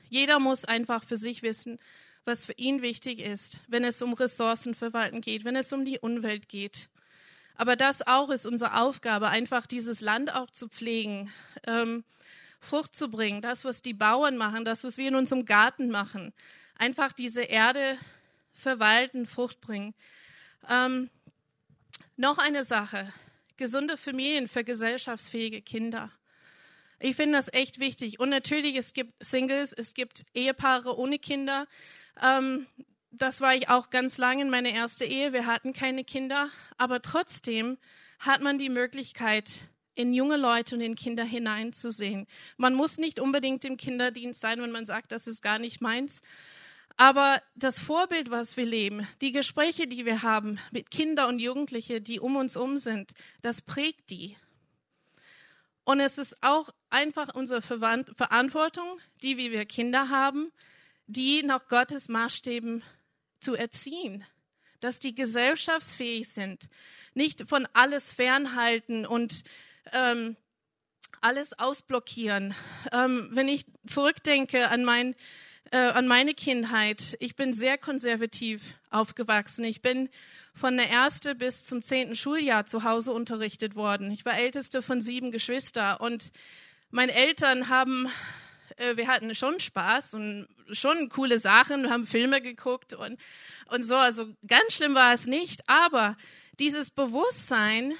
jeder 0.09 0.39
muss 0.39 0.65
einfach 0.65 1.03
für 1.03 1.17
sich 1.17 1.43
wissen, 1.43 1.79
was 2.25 2.45
für 2.45 2.53
ihn 2.53 2.81
wichtig 2.81 3.19
ist, 3.19 3.59
wenn 3.67 3.83
es 3.83 4.01
um 4.01 4.13
Ressourcenverwalten 4.13 5.21
geht, 5.21 5.45
wenn 5.45 5.55
es 5.55 5.73
um 5.73 5.85
die 5.85 5.99
Umwelt 5.99 6.49
geht. 6.49 6.89
Aber 7.55 7.75
das 7.75 8.05
auch 8.07 8.29
ist 8.29 8.45
unsere 8.45 8.79
Aufgabe, 8.79 9.27
einfach 9.27 9.67
dieses 9.67 9.99
Land 9.99 10.33
auch 10.33 10.49
zu 10.49 10.69
pflegen, 10.69 11.31
ähm, 11.67 12.03
Frucht 12.59 12.95
zu 12.95 13.09
bringen, 13.09 13.41
das, 13.41 13.65
was 13.65 13.81
die 13.81 13.93
Bauern 13.93 14.37
machen, 14.37 14.65
das, 14.65 14.83
was 14.83 14.97
wir 14.97 15.07
in 15.07 15.15
unserem 15.15 15.45
Garten 15.45 15.89
machen. 15.89 16.33
Einfach 16.75 17.13
diese 17.13 17.41
Erde 17.41 17.97
verwalten, 18.53 19.25
Frucht 19.25 19.59
bringen. 19.61 19.93
Ähm, 20.69 21.09
noch 22.15 22.37
eine 22.37 22.63
Sache, 22.63 23.11
gesunde 23.57 23.97
Familien 23.97 24.47
für 24.47 24.63
gesellschaftsfähige 24.63 25.61
Kinder. 25.61 26.11
Ich 26.99 27.15
finde 27.15 27.37
das 27.37 27.51
echt 27.51 27.79
wichtig. 27.79 28.19
Und 28.19 28.29
natürlich, 28.29 28.75
es 28.75 28.93
gibt 28.93 29.13
Singles, 29.23 29.73
es 29.73 29.93
gibt 29.93 30.25
Ehepaare 30.33 30.97
ohne 30.97 31.19
Kinder. 31.19 31.67
Ähm, 32.21 32.67
das 33.11 33.41
war 33.41 33.55
ich 33.55 33.69
auch 33.69 33.89
ganz 33.89 34.17
lange 34.17 34.41
in 34.41 34.49
meiner 34.49 34.69
ersten 34.69 35.09
Ehe. 35.09 35.33
Wir 35.33 35.45
hatten 35.45 35.73
keine 35.73 36.03
Kinder. 36.03 36.49
Aber 36.77 37.01
trotzdem 37.01 37.77
hat 38.19 38.41
man 38.41 38.57
die 38.57 38.69
Möglichkeit, 38.69 39.69
in 39.95 40.13
junge 40.13 40.37
Leute 40.37 40.75
und 40.75 40.81
in 40.81 40.95
Kinder 40.95 41.25
hineinzusehen. 41.25 42.25
Man 42.55 42.73
muss 42.73 42.97
nicht 42.97 43.19
unbedingt 43.19 43.65
im 43.65 43.75
Kinderdienst 43.75 44.39
sein, 44.39 44.61
wenn 44.61 44.71
man 44.71 44.85
sagt, 44.85 45.11
das 45.11 45.27
ist 45.27 45.41
gar 45.41 45.59
nicht 45.59 45.81
meins. 45.81 46.21
Aber 46.95 47.41
das 47.55 47.79
Vorbild, 47.79 48.31
was 48.31 48.55
wir 48.55 48.65
leben, 48.65 49.07
die 49.19 49.33
Gespräche, 49.33 49.87
die 49.87 50.05
wir 50.05 50.21
haben 50.21 50.57
mit 50.71 50.89
Kindern 50.91 51.29
und 51.29 51.39
Jugendlichen, 51.39 52.03
die 52.03 52.19
um 52.19 52.37
uns 52.37 52.55
um 52.55 52.77
sind, 52.77 53.11
das 53.41 53.61
prägt 53.61 54.09
die. 54.09 54.37
Und 55.89 56.01
es 56.01 56.19
ist 56.19 56.43
auch 56.43 56.69
einfach 56.91 57.33
unsere 57.33 57.63
Verantwortung, 57.63 58.99
die 59.23 59.37
wir 59.37 59.65
Kinder 59.65 60.09
haben, 60.09 60.51
die 61.07 61.41
nach 61.41 61.67
Gottes 61.67 62.09
Maßstäben 62.09 62.83
zu 63.39 63.55
erziehen, 63.55 64.23
dass 64.81 64.99
die 64.99 65.15
gesellschaftsfähig 65.15 66.29
sind, 66.29 66.69
nicht 67.15 67.49
von 67.49 67.67
alles 67.73 68.13
fernhalten 68.13 69.07
und 69.07 69.43
ähm, 69.91 70.37
alles 71.21 71.57
ausblockieren. 71.57 72.53
Ähm, 72.91 73.29
wenn 73.31 73.47
ich 73.47 73.65
zurückdenke 73.87 74.69
an 74.69 74.85
mein 74.85 75.15
äh, 75.71 75.77
an 75.77 76.07
meine 76.07 76.33
Kindheit. 76.33 77.15
Ich 77.19 77.35
bin 77.35 77.53
sehr 77.53 77.77
konservativ 77.77 78.79
aufgewachsen. 78.89 79.63
Ich 79.65 79.81
bin 79.81 80.09
von 80.59 80.75
der 80.75 80.89
ersten 80.89 81.37
bis 81.37 81.63
zum 81.63 81.81
zehnten 81.81 82.15
Schuljahr 82.15 82.65
zu 82.65 82.83
Hause 82.83 83.13
unterrichtet 83.13 83.75
worden. 83.75 84.11
Ich 84.11 84.25
war 84.25 84.37
älteste 84.37 84.81
von 84.81 85.01
sieben 85.01 85.31
Geschwistern 85.31 85.95
und 85.97 86.31
meine 86.91 87.13
Eltern 87.13 87.69
haben, 87.69 88.09
äh, 88.75 88.97
wir 88.97 89.07
hatten 89.07 89.33
schon 89.35 89.61
Spaß 89.61 90.15
und 90.15 90.49
schon 90.71 91.07
coole 91.07 91.39
Sachen, 91.39 91.89
haben 91.89 92.05
Filme 92.05 92.41
geguckt 92.41 92.93
und, 92.93 93.17
und 93.67 93.83
so. 93.83 93.95
Also 93.95 94.27
ganz 94.45 94.73
schlimm 94.73 94.95
war 94.95 95.13
es 95.13 95.27
nicht, 95.27 95.61
aber 95.69 96.17
dieses 96.59 96.91
Bewusstsein, 96.91 97.93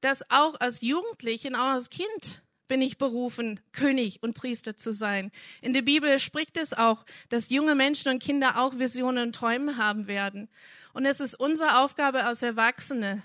dass 0.00 0.30
auch 0.30 0.60
als 0.60 0.82
Jugendliche 0.82 1.48
und 1.48 1.56
auch 1.56 1.72
als 1.72 1.90
Kind 1.90 2.42
bin 2.68 2.82
ich 2.82 2.98
berufen, 2.98 3.60
König 3.72 4.22
und 4.22 4.34
Priester 4.34 4.76
zu 4.76 4.92
sein. 4.92 5.32
In 5.62 5.72
der 5.72 5.82
Bibel 5.82 6.18
spricht 6.18 6.56
es 6.58 6.74
auch, 6.74 7.04
dass 7.30 7.48
junge 7.48 7.74
Menschen 7.74 8.12
und 8.12 8.22
Kinder 8.22 8.58
auch 8.58 8.78
Visionen 8.78 9.28
und 9.28 9.34
Träume 9.34 9.78
haben 9.78 10.06
werden. 10.06 10.48
Und 10.98 11.06
es 11.06 11.20
ist 11.20 11.38
unsere 11.38 11.78
Aufgabe 11.78 12.24
als 12.24 12.42
Erwachsene, 12.42 13.22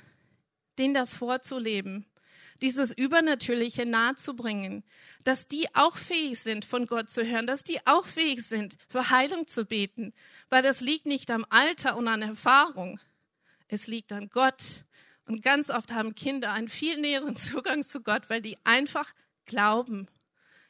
denen 0.78 0.94
das 0.94 1.16
vorzuleben, 1.16 2.06
dieses 2.62 2.96
Übernatürliche 2.96 3.88
nahezubringen, 3.88 4.84
dass 5.24 5.48
die 5.48 5.74
auch 5.74 5.98
fähig 5.98 6.40
sind, 6.40 6.66
von 6.66 6.86
Gott 6.86 7.10
zu 7.10 7.26
hören, 7.26 7.48
dass 7.48 7.64
die 7.64 7.80
auch 7.88 8.06
fähig 8.06 8.46
sind, 8.46 8.76
für 8.90 9.10
Heilung 9.10 9.48
zu 9.48 9.66
beten, 9.66 10.14
weil 10.50 10.62
das 10.62 10.82
liegt 10.82 11.08
nicht 11.08 11.32
am 11.32 11.48
Alter 11.50 11.98
und 11.98 12.08
an 12.08 12.22
Erfahrung, 12.22 13.00
es 13.70 13.88
liegt 13.88 14.14
an 14.14 14.30
Gott. 14.30 14.86
Und 15.26 15.42
ganz 15.42 15.72
oft 15.72 15.94
haben 15.94 16.14
Kinder 16.14 16.52
einen 16.52 16.70
viel 16.70 17.00
näheren 17.00 17.36
Zugang 17.36 17.82
zu 17.82 18.02
Gott, 18.02 18.30
weil 18.30 18.44
die 18.44 18.60
einfach 18.66 19.16
glauben. 19.48 20.08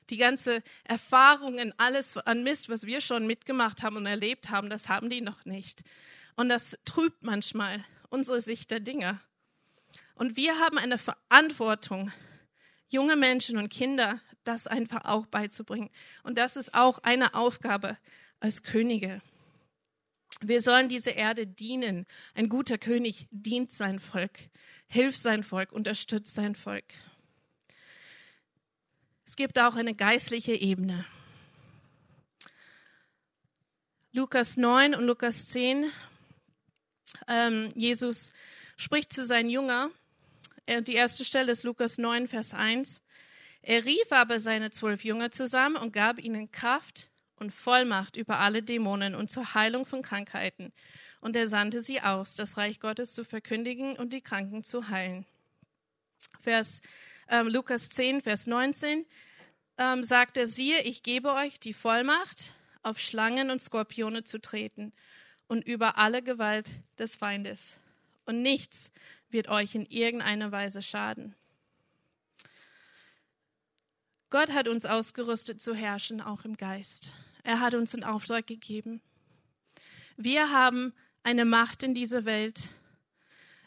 Die 0.10 0.16
ganze 0.16 0.64
Erfahrung 0.86 1.60
in 1.60 1.74
alles 1.76 2.16
an 2.16 2.44
Mist, 2.44 2.70
was 2.70 2.86
wir 2.86 3.02
schon 3.02 3.28
mitgemacht 3.28 3.84
haben 3.84 3.98
und 3.98 4.06
erlebt 4.06 4.52
haben, 4.52 4.70
das 4.70 4.88
haben 4.88 5.10
die 5.10 5.20
noch 5.20 5.44
nicht. 5.44 5.84
Und 6.36 6.50
das 6.50 6.78
trübt 6.86 7.24
manchmal 7.24 7.84
unsere 8.10 8.42
Sicht 8.42 8.72
der 8.72 8.80
Dinge. 8.80 9.20
Und 10.16 10.36
wir 10.38 10.60
haben 10.60 10.78
eine 10.78 10.98
Verantwortung, 10.98 12.12
junge 12.90 13.16
Menschen 13.16 13.58
und 13.58 13.70
Kinder 13.70 14.22
das 14.44 14.68
einfach 14.68 15.06
auch 15.06 15.26
beizubringen. 15.26 15.90
Und 16.24 16.38
das 16.38 16.56
ist 16.56 16.74
auch 16.74 17.00
eine 17.00 17.34
Aufgabe 17.34 17.98
als 18.40 18.64
Könige. 18.64 19.22
Wir 20.42 20.62
sollen 20.62 20.90
diese 20.90 21.12
Erde 21.12 21.48
dienen. 21.48 22.06
Ein 22.34 22.50
guter 22.50 22.78
König 22.78 23.28
dient 23.32 23.72
sein 23.72 24.00
Volk, 24.00 24.38
hilft 24.88 25.18
sein 25.18 25.44
Volk, 25.44 25.72
unterstützt 25.72 26.36
sein 26.36 26.56
Volk. 26.56 26.86
Es 29.26 29.36
gibt 29.38 29.58
auch 29.58 29.76
eine 29.76 29.96
geistliche 29.96 30.54
Ebene. 30.54 31.06
Lukas 34.12 34.58
9 34.58 34.94
und 34.94 35.06
Lukas 35.06 35.48
10. 35.48 35.90
Ähm, 37.28 37.70
Jesus 37.76 38.32
spricht 38.78 39.14
zu 39.14 39.24
seinen 39.24 39.50
Jüngern. 39.50 39.92
Äh, 40.66 40.82
die 40.82 40.94
erste 40.94 41.26
Stelle 41.26 41.52
ist 41.52 41.64
Lukas 41.64 41.98
9, 41.98 42.28
Vers 42.28 42.54
1. 42.54 43.02
Er 43.62 43.86
rief 43.86 44.12
aber 44.12 44.40
seine 44.40 44.72
zwölf 44.72 45.04
Jünger 45.04 45.32
zusammen 45.32 45.78
und 45.78 45.94
gab 45.94 46.20
ihnen 46.20 46.52
Kraft 46.52 47.10
und 47.36 47.52
Vollmacht 47.52 48.18
über 48.18 48.40
alle 48.40 48.62
Dämonen 48.62 49.16
und 49.16 49.32
zur 49.32 49.54
Heilung 49.54 49.86
von 49.86 50.02
Krankheiten. 50.02 50.74
Und 51.22 51.36
er 51.36 51.48
sandte 51.48 51.80
sie 51.80 52.02
aus, 52.02 52.36
das 52.36 52.58
Reich 52.58 52.80
Gottes 52.80 53.14
zu 53.14 53.24
verkündigen 53.24 53.96
und 53.96 54.12
die 54.12 54.22
Kranken 54.22 54.64
zu 54.64 54.90
heilen. 54.90 55.26
Vers 56.42 56.82
ähm, 57.30 57.48
Lukas 57.48 57.90
10, 57.90 58.22
Vers 58.22 58.48
19 58.48 59.06
ähm, 59.78 60.04
sagt 60.04 60.38
er, 60.38 60.48
siehe, 60.48 60.82
ich 60.82 61.04
gebe 61.04 61.34
euch 61.34 61.60
die 61.60 61.74
Vollmacht, 61.74 62.54
auf 62.82 63.00
Schlangen 63.00 63.50
und 63.50 63.62
Skorpione 63.62 64.26
zu 64.26 64.40
treten 64.40 64.92
und 65.48 65.66
über 65.66 65.98
alle 65.98 66.22
Gewalt 66.22 66.70
des 66.98 67.16
Feindes. 67.16 67.78
Und 68.26 68.42
nichts 68.42 68.92
wird 69.30 69.50
euch 69.50 69.76
in 69.76 69.86
irgendeiner 69.86 70.52
Weise 70.52 70.82
schaden. 70.82 71.36
Gott 74.30 74.52
hat 74.52 74.68
uns 74.68 74.86
ausgerüstet 74.86 75.62
zu 75.62 75.76
herrschen, 75.76 76.22
auch 76.22 76.46
im 76.46 76.58
Geist. 76.58 77.12
Er 77.44 77.60
hat 77.60 77.76
uns 77.76 77.94
einen 77.94 78.04
Auftrag 78.04 78.48
gegeben. 78.48 79.02
Wir 80.18 80.50
haben 80.50 80.94
eine 81.24 81.46
Macht 81.46 81.84
in 81.84 81.94
dieser 81.94 82.26
Welt, 82.26 82.70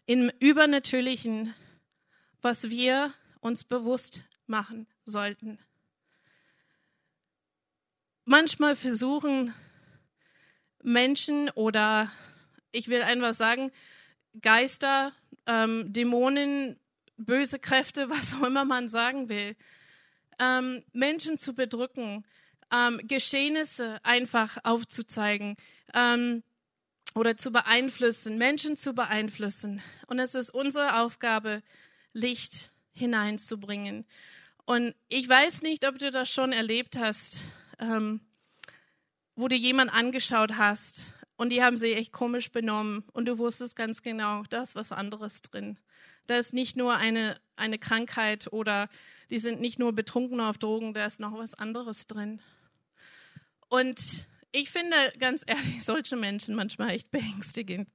im 0.07 0.31
Übernatürlichen, 0.41 1.55
was 2.41 2.71
wir 2.71 3.13
uns 3.41 3.65
bewusst 3.65 4.25
machen 4.47 4.87
sollten. 5.05 5.59
Manchmal 8.25 8.75
versuchen 8.75 9.55
Menschen 10.87 11.51
oder 11.51 12.13
ich 12.71 12.89
will 12.89 13.03
einfach 13.03 13.35
sagen, 13.35 13.73
Geister, 14.41 15.13
ähm, 15.47 15.93
Dämonen, 15.93 16.79
böse 17.17 17.59
Kräfte, 17.59 18.09
was 18.11 18.35
auch 18.35 18.45
immer 18.45 18.65
man 18.65 18.89
sagen 18.89 19.29
will, 19.29 19.57
ähm, 20.39 20.85
Menschen 20.93 21.39
zu 21.39 21.55
bedrücken, 21.55 22.25
ähm, 22.73 23.01
Geschehnisse 23.03 23.99
einfach 24.05 24.59
aufzuzeigen 24.63 25.57
ähm, 25.93 26.43
oder 27.15 27.37
zu 27.37 27.51
beeinflussen, 27.51 28.39
Menschen 28.39 28.77
zu 28.77 28.93
beeinflussen. 28.93 29.83
Und 30.07 30.19
es 30.19 30.35
ist 30.35 30.51
unsere 30.51 31.01
Aufgabe, 31.01 31.63
Licht 32.13 32.71
hineinzubringen. 32.93 34.07
Und 34.65 34.95
ich 35.09 35.29
weiß 35.29 35.63
nicht, 35.63 35.87
ob 35.87 35.99
du 35.99 36.11
das 36.11 36.31
schon 36.31 36.53
erlebt 36.53 36.99
hast, 36.99 37.39
ähm, 37.79 38.21
wo 39.37 39.49
du 39.49 39.55
jemand 39.55 39.93
angeschaut 39.93 40.57
hast 40.57 41.13
und 41.37 41.51
die 41.51 41.63
haben 41.63 41.77
sich 41.77 41.97
echt 41.97 42.13
komisch 42.13 42.51
benommen 42.51 43.05
und 43.13 43.27
du 43.27 43.39
wusstest 43.39 43.77
ganz 43.77 44.03
genau, 44.03 44.43
da 44.49 44.63
ist 44.63 44.75
was 44.75 44.93
anderes 44.93 45.43
drin. 45.43 45.79
Da 46.27 46.37
ist 46.37 46.55
nicht 46.55 46.77
nur 46.77 46.97
eine, 46.97 47.39
eine 47.55 47.79
Krankheit 47.79 48.53
oder 48.53 48.89
die 49.31 49.39
sind 49.39 49.61
nicht 49.61 49.79
nur 49.79 49.95
betrunken 49.95 50.41
auf 50.41 50.59
Drogen, 50.59 50.95
da 50.95 51.05
ist 51.05 51.21
noch 51.21 51.37
was 51.39 51.55
anderes 51.55 52.07
drin. 52.07 52.41
Und 53.69 54.27
ich 54.53 54.71
finde 54.71 54.97
ganz 55.19 55.45
ehrlich 55.47 55.85
solche 55.85 56.17
Menschen 56.17 56.55
manchmal 56.55 56.91
echt 56.91 57.11
beängstigend. 57.11 57.89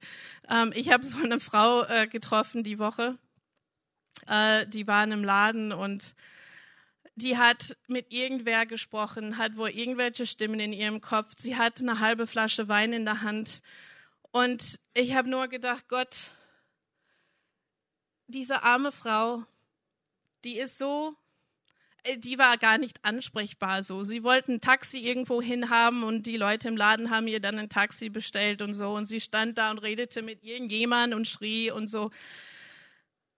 Ähm, 0.48 0.72
ich 0.74 0.90
habe 0.90 1.04
so 1.04 1.22
eine 1.22 1.40
Frau 1.40 1.84
äh, 1.84 2.06
getroffen 2.06 2.62
die 2.62 2.78
Woche, 2.78 3.18
äh, 4.28 4.66
die 4.68 4.86
war 4.86 5.02
in 5.02 5.12
einem 5.12 5.24
Laden 5.24 5.72
und 5.72 6.14
die 7.14 7.36
hat 7.36 7.76
mit 7.86 8.10
irgendwer 8.10 8.66
gesprochen, 8.66 9.38
hat 9.38 9.56
wohl 9.56 9.70
irgendwelche 9.70 10.26
Stimmen 10.26 10.60
in 10.60 10.72
ihrem 10.72 11.00
Kopf. 11.00 11.34
Sie 11.36 11.56
hat 11.56 11.80
eine 11.80 12.00
halbe 12.00 12.26
Flasche 12.26 12.68
Wein 12.68 12.92
in 12.92 13.04
der 13.04 13.22
Hand. 13.22 13.62
Und 14.30 14.80
ich 14.94 15.14
habe 15.14 15.28
nur 15.28 15.48
gedacht, 15.48 15.88
Gott, 15.88 16.30
diese 18.28 18.62
arme 18.62 18.92
Frau, 18.92 19.44
die 20.44 20.58
ist 20.58 20.78
so 20.78 21.16
äh, 22.04 22.18
die 22.18 22.38
war 22.38 22.58
gar 22.58 22.78
nicht 22.78 23.04
ansprechbar 23.04 23.82
so. 23.82 24.04
Sie 24.04 24.24
wollten 24.24 24.54
ein 24.54 24.60
Taxi 24.60 24.98
irgendwo 24.98 25.40
hinhaben 25.42 26.02
und 26.02 26.26
die 26.26 26.36
Leute 26.36 26.68
im 26.68 26.76
Laden 26.76 27.10
haben 27.10 27.28
ihr 27.28 27.40
dann 27.40 27.58
ein 27.58 27.68
Taxi 27.68 28.08
bestellt 28.08 28.62
und 28.62 28.72
so 28.72 28.94
und 28.94 29.04
sie 29.04 29.20
stand 29.20 29.58
da 29.58 29.70
und 29.70 29.78
redete 29.78 30.22
mit 30.22 30.42
irgendjemand 30.42 31.14
und 31.14 31.28
schrie 31.28 31.70
und 31.70 31.88
so. 31.88 32.10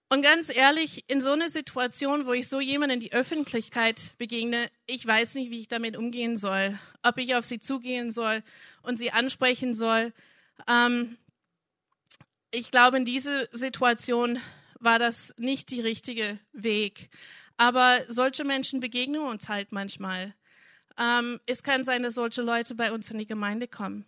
Und 0.09 0.23
ganz 0.23 0.55
ehrlich, 0.55 1.05
in 1.09 1.21
so 1.21 1.33
einer 1.33 1.49
Situation, 1.49 2.27
wo 2.27 2.33
ich 2.33 2.49
so 2.49 2.61
jemand 2.61 2.93
in 2.93 3.01
die 3.01 3.13
Öffentlichkeit 3.13 4.13
begegne, 4.19 4.71
ich 4.87 5.05
weiß 5.05 5.35
nicht, 5.35 5.51
wie 5.51 5.61
ich 5.61 5.69
damit 5.69 5.97
umgehen 5.97 6.37
soll. 6.37 6.79
Ob 7.03 7.19
ich 7.19 7.35
auf 7.35 7.45
sie 7.45 7.59
zugehen 7.59 8.11
soll 8.11 8.43
und 8.83 8.97
sie 8.97 9.11
ansprechen 9.11 9.75
soll. 9.75 10.13
Ähm, 10.69 11.17
ich 12.51 12.71
glaube, 12.71 12.99
in 12.99 13.05
dieser 13.05 13.49
Situation 13.53 14.39
war 14.79 14.99
das 14.99 15.35
nicht 15.39 15.71
die 15.71 15.81
richtige 15.81 16.39
Weg. 16.53 17.09
Aber 17.57 18.01
solche 18.09 18.45
Menschen 18.45 18.81
begegnen 18.81 19.23
uns 19.23 19.49
halt 19.49 19.73
manchmal. 19.73 20.35
Ähm, 20.99 21.41
es 21.47 21.63
kann 21.63 21.85
sein, 21.85 22.03
dass 22.03 22.15
solche 22.15 22.43
Leute 22.43 22.75
bei 22.75 22.93
uns 22.93 23.11
in 23.11 23.19
die 23.19 23.27
Gemeinde 23.27 23.67
kommen. 23.67 24.05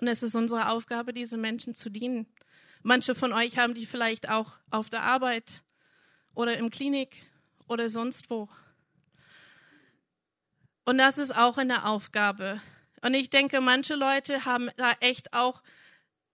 Und 0.00 0.08
es 0.08 0.22
ist 0.22 0.34
unsere 0.34 0.68
Aufgabe, 0.68 1.12
diesen 1.12 1.40
Menschen 1.40 1.74
zu 1.74 1.88
dienen. 1.88 2.26
Manche 2.82 3.14
von 3.14 3.32
euch 3.32 3.58
haben 3.58 3.74
die 3.74 3.86
vielleicht 3.86 4.28
auch 4.28 4.52
auf 4.70 4.90
der 4.90 5.02
Arbeit 5.02 5.62
oder 6.34 6.56
im 6.56 6.70
Klinik 6.70 7.22
oder 7.68 7.88
sonst 7.88 8.28
wo. 8.30 8.48
Und 10.84 10.98
das 10.98 11.18
ist 11.18 11.36
auch 11.36 11.58
eine 11.58 11.86
Aufgabe. 11.86 12.60
Und 13.02 13.14
ich 13.14 13.30
denke, 13.30 13.60
manche 13.60 13.94
Leute 13.94 14.44
haben 14.44 14.70
da 14.76 14.92
echt 15.00 15.32
auch 15.32 15.62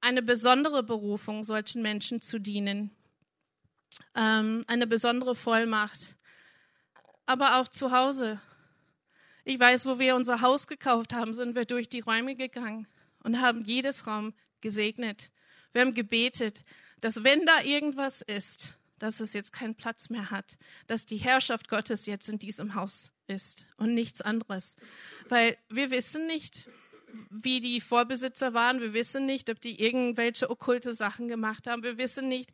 eine 0.01 0.23
besondere 0.23 0.83
Berufung, 0.83 1.43
solchen 1.43 1.83
Menschen 1.83 2.21
zu 2.21 2.39
dienen 2.39 2.95
ähm, 4.15 4.65
eine 4.67 4.87
besondere 4.87 5.35
Vollmacht. 5.35 6.17
Aber 7.27 7.57
auch 7.57 7.69
zu 7.69 7.91
Hause. 7.91 8.41
Ich 9.45 9.59
weiß, 9.59 9.87
wo 9.87 9.99
wir 9.99 10.15
unser 10.15 10.41
Haus 10.41 10.67
gekauft 10.67 11.15
haben, 11.15 11.35
sind 11.35 11.55
wir 11.55 11.65
durch 11.65 11.89
die 11.89 12.01
Räume 12.01 12.35
gegangen 12.35 12.87
und 13.23 13.41
haben 13.41 13.65
jedes 13.65 14.07
Raum 14.07 14.35
gesegnet. 14.61 15.31
Wir 15.73 15.83
haben 15.83 15.95
gebetet, 15.95 16.63
dass 17.01 17.25
wenn 17.25 17.47
da 17.47 17.63
irgendwas 17.63 18.23
ist, 18.23 18.75
dass 18.99 19.21
es 19.21 19.33
jetzt 19.33 19.53
keinen 19.53 19.75
Platz 19.75 20.11
mehr 20.11 20.31
hat, 20.31 20.59
dass 20.87 21.07
die 21.07 21.19
Herrschaft 21.19 21.69
Gottes 21.69 22.07
jetzt 22.07 22.29
in 22.29 22.39
diesem 22.39 22.75
Haus 22.75 23.13
ist 23.27 23.67
und 23.77 23.95
nichts 23.95 24.21
anderes. 24.21 24.77
Weil 25.29 25.57
wir 25.69 25.91
wissen 25.91 26.27
nicht, 26.27 26.69
wie 27.31 27.61
die 27.61 27.81
Vorbesitzer 27.81 28.55
waren. 28.55 28.81
Wir 28.81 28.93
wissen 28.93 29.27
nicht, 29.27 29.51
ob 29.51 29.61
die 29.61 29.81
irgendwelche 29.81 30.51
okkulte 30.51 30.93
Sachen 30.93 31.29
gemacht 31.29 31.67
haben. 31.67 31.83
Wir 31.83 31.99
wissen 31.99 32.29
nicht, 32.29 32.51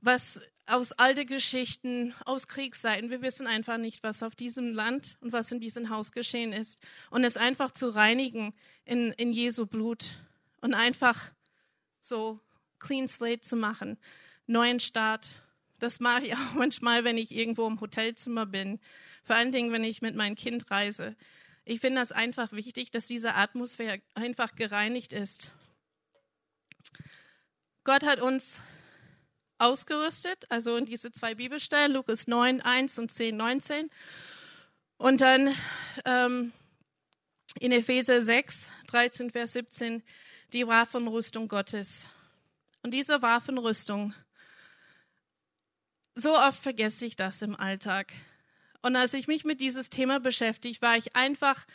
was 0.00 0.40
aus 0.66 0.92
alte 0.92 1.26
Geschichten, 1.26 2.14
aus 2.24 2.46
Kriegszeiten. 2.46 3.10
Wir 3.10 3.22
wissen 3.22 3.46
einfach 3.46 3.76
nicht, 3.76 4.02
was 4.02 4.22
auf 4.22 4.34
diesem 4.36 4.72
Land 4.72 5.16
und 5.20 5.32
was 5.32 5.50
in 5.50 5.60
diesem 5.60 5.90
Haus 5.90 6.12
geschehen 6.12 6.52
ist. 6.52 6.78
Und 7.10 7.24
es 7.24 7.36
einfach 7.36 7.72
zu 7.72 7.88
reinigen 7.88 8.54
in, 8.84 9.12
in 9.12 9.32
Jesu 9.32 9.66
Blut 9.66 10.16
und 10.60 10.74
einfach 10.74 11.32
so 11.98 12.40
clean 12.80 13.08
slate 13.08 13.40
zu 13.40 13.56
machen, 13.56 13.98
neuen 14.46 14.80
Start. 14.80 15.28
Das 15.78 16.00
mache 16.00 16.24
ich 16.24 16.34
auch 16.34 16.54
manchmal, 16.54 17.04
wenn 17.04 17.18
ich 17.18 17.34
irgendwo 17.34 17.66
im 17.66 17.80
Hotelzimmer 17.80 18.46
bin. 18.46 18.80
Vor 19.24 19.36
allen 19.36 19.52
Dingen, 19.52 19.72
wenn 19.72 19.84
ich 19.84 20.02
mit 20.02 20.16
meinem 20.16 20.34
Kind 20.34 20.70
reise. 20.70 21.14
Ich 21.64 21.80
finde 21.80 22.00
das 22.00 22.10
einfach 22.10 22.52
wichtig, 22.52 22.90
dass 22.90 23.06
diese 23.06 23.34
Atmosphäre 23.34 24.00
einfach 24.14 24.56
gereinigt 24.56 25.12
ist. 25.12 25.52
Gott 27.84 28.04
hat 28.04 28.20
uns 28.20 28.60
ausgerüstet, 29.58 30.46
also 30.48 30.76
in 30.76 30.86
diese 30.86 31.12
zwei 31.12 31.34
Bibelstellen, 31.34 31.92
Lukas 31.92 32.26
9, 32.26 32.60
1 32.60 32.98
und 32.98 33.12
10, 33.12 33.36
19. 33.36 33.90
Und 34.96 35.20
dann 35.20 35.54
ähm, 36.04 36.52
in 37.58 37.72
Epheser 37.72 38.22
6, 38.22 38.70
13, 38.88 39.30
Vers 39.30 39.52
17, 39.52 40.02
die 40.52 40.66
Waffenrüstung 40.66 41.48
Gottes. 41.48 42.08
Und 42.82 42.92
diese 42.92 43.22
Waffenrüstung, 43.22 44.14
so 46.14 46.36
oft 46.36 46.62
vergesse 46.62 47.06
ich 47.06 47.16
das 47.16 47.42
im 47.42 47.56
Alltag. 47.56 48.12
Und 48.82 48.96
als 48.96 49.14
ich 49.14 49.26
mich 49.26 49.44
mit 49.44 49.60
dieses 49.60 49.90
Thema 49.90 50.20
beschäftigt, 50.20 50.80
war 50.80 50.96
ich 50.96 51.14
einfach 51.14 51.66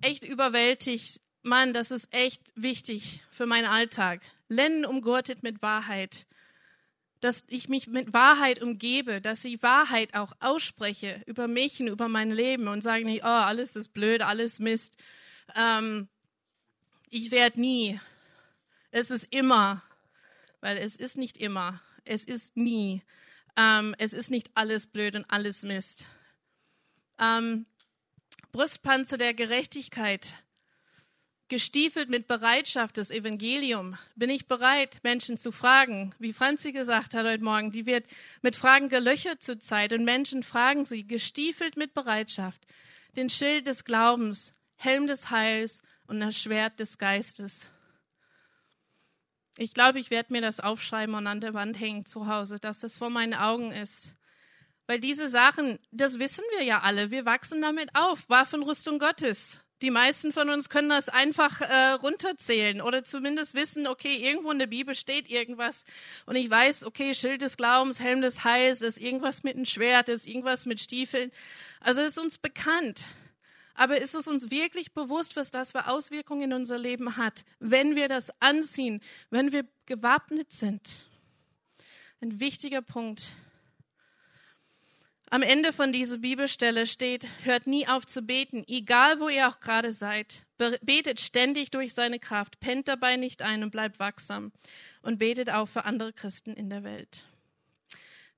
echt 0.00 0.24
überwältigt. 0.24 1.20
Mann, 1.42 1.72
das 1.72 1.90
ist 1.90 2.12
echt 2.12 2.42
wichtig 2.54 3.22
für 3.30 3.46
meinen 3.46 3.66
Alltag. 3.66 4.22
Lennen 4.48 4.84
umgurtet 4.84 5.42
mit 5.42 5.62
Wahrheit. 5.62 6.26
Dass 7.20 7.44
ich 7.48 7.68
mich 7.68 7.86
mit 7.86 8.14
Wahrheit 8.14 8.62
umgebe, 8.62 9.20
dass 9.20 9.44
ich 9.44 9.62
Wahrheit 9.62 10.14
auch 10.14 10.32
ausspreche 10.40 11.22
über 11.26 11.48
mich 11.48 11.78
und 11.80 11.88
über 11.88 12.08
mein 12.08 12.30
Leben 12.30 12.66
und 12.66 12.80
sage 12.80 13.04
nicht, 13.04 13.24
oh, 13.24 13.28
alles 13.28 13.76
ist 13.76 13.92
blöd, 13.92 14.22
alles 14.22 14.58
Mist. 14.58 14.96
Ähm, 15.54 16.08
ich 17.10 17.30
werde 17.30 17.60
nie. 17.60 18.00
Es 18.90 19.10
ist 19.10 19.24
immer. 19.30 19.82
Weil 20.60 20.78
es 20.78 20.96
ist 20.96 21.16
nicht 21.16 21.38
immer. 21.38 21.80
Es 22.04 22.24
ist 22.24 22.56
nie. 22.56 23.02
Ähm, 23.56 23.94
es 23.98 24.12
ist 24.12 24.30
nicht 24.30 24.50
alles 24.54 24.86
blöd 24.86 25.16
und 25.16 25.24
alles 25.28 25.62
Mist. 25.62 26.06
Ähm, 27.18 27.66
Brustpanzer 28.52 29.18
der 29.18 29.34
Gerechtigkeit, 29.34 30.36
gestiefelt 31.50 32.08
mit 32.08 32.26
Bereitschaft 32.26 32.96
des 32.96 33.10
Evangelium. 33.10 33.98
Bin 34.16 34.30
ich 34.30 34.48
bereit, 34.48 35.00
Menschen 35.02 35.36
zu 35.36 35.52
fragen? 35.52 36.14
Wie 36.18 36.32
Franzi 36.32 36.72
gesagt 36.72 37.14
hat 37.14 37.26
heute 37.26 37.44
Morgen, 37.44 37.72
die 37.72 37.86
wird 37.86 38.06
mit 38.40 38.56
Fragen 38.56 38.88
gelöchert 38.88 39.42
zur 39.42 39.60
Zeit 39.60 39.92
und 39.92 40.04
Menschen 40.04 40.42
fragen 40.42 40.84
sie, 40.84 41.06
gestiefelt 41.06 41.76
mit 41.76 41.92
Bereitschaft, 41.92 42.60
den 43.16 43.28
Schild 43.28 43.66
des 43.66 43.84
Glaubens, 43.84 44.54
Helm 44.76 45.06
des 45.06 45.30
Heils 45.30 45.82
und 46.06 46.20
das 46.20 46.36
Schwert 46.36 46.80
des 46.80 46.98
Geistes. 46.98 47.70
Ich 49.60 49.74
glaube, 49.74 50.00
ich 50.00 50.10
werde 50.10 50.32
mir 50.32 50.40
das 50.40 50.58
aufschreiben 50.58 51.14
und 51.14 51.26
an 51.26 51.42
der 51.42 51.52
Wand 51.52 51.78
hängen 51.78 52.06
zu 52.06 52.26
Hause, 52.26 52.58
dass 52.58 52.80
das 52.80 52.96
vor 52.96 53.10
meinen 53.10 53.34
Augen 53.34 53.72
ist. 53.72 54.14
Weil 54.86 55.00
diese 55.00 55.28
Sachen, 55.28 55.78
das 55.90 56.18
wissen 56.18 56.42
wir 56.56 56.64
ja 56.64 56.80
alle, 56.80 57.10
wir 57.10 57.26
wachsen 57.26 57.60
damit 57.60 57.90
auf. 57.94 58.26
Waffenrüstung 58.30 58.98
Gottes. 58.98 59.60
Die 59.82 59.90
meisten 59.90 60.32
von 60.32 60.48
uns 60.48 60.70
können 60.70 60.88
das 60.88 61.10
einfach 61.10 61.60
äh, 61.60 61.90
runterzählen 61.90 62.80
oder 62.80 63.04
zumindest 63.04 63.54
wissen, 63.54 63.86
okay, 63.86 64.16
irgendwo 64.16 64.50
in 64.50 64.58
der 64.58 64.66
Bibel 64.66 64.94
steht 64.94 65.28
irgendwas 65.28 65.84
und 66.24 66.36
ich 66.36 66.48
weiß, 66.48 66.84
okay, 66.84 67.12
Schild 67.12 67.42
des 67.42 67.58
Glaubens, 67.58 68.00
Helm 68.00 68.22
des 68.22 68.44
Heils, 68.44 68.80
ist 68.80 68.96
irgendwas 68.96 69.42
mit 69.42 69.56
einem 69.56 69.66
Schwert, 69.66 70.08
ist 70.08 70.26
irgendwas 70.26 70.64
mit 70.64 70.80
Stiefeln. 70.80 71.30
Also 71.80 72.00
ist 72.00 72.18
uns 72.18 72.38
bekannt. 72.38 73.08
Aber 73.74 73.98
ist 74.00 74.14
es 74.14 74.28
uns 74.28 74.50
wirklich 74.50 74.92
bewusst, 74.92 75.36
was 75.36 75.50
das 75.50 75.72
für 75.72 75.86
Auswirkungen 75.86 76.42
in 76.42 76.52
unser 76.52 76.78
Leben 76.78 77.16
hat, 77.16 77.44
wenn 77.58 77.96
wir 77.96 78.08
das 78.08 78.30
anziehen, 78.40 79.00
wenn 79.30 79.52
wir 79.52 79.66
gewappnet 79.86 80.52
sind? 80.52 81.06
Ein 82.20 82.40
wichtiger 82.40 82.82
Punkt. 82.82 83.32
Am 85.32 85.42
Ende 85.42 85.72
von 85.72 85.92
dieser 85.92 86.18
Bibelstelle 86.18 86.86
steht, 86.86 87.28
hört 87.44 87.68
nie 87.68 87.86
auf 87.86 88.04
zu 88.04 88.20
beten, 88.22 88.64
egal 88.66 89.20
wo 89.20 89.28
ihr 89.28 89.48
auch 89.48 89.60
gerade 89.60 89.92
seid. 89.92 90.42
Betet 90.82 91.20
ständig 91.20 91.70
durch 91.70 91.94
seine 91.94 92.18
Kraft, 92.18 92.58
pennt 92.58 92.88
dabei 92.88 93.16
nicht 93.16 93.40
ein 93.40 93.62
und 93.62 93.70
bleibt 93.70 94.00
wachsam 94.00 94.50
und 95.02 95.18
betet 95.18 95.48
auch 95.48 95.66
für 95.66 95.84
andere 95.84 96.12
Christen 96.12 96.54
in 96.54 96.68
der 96.68 96.82
Welt. 96.82 97.24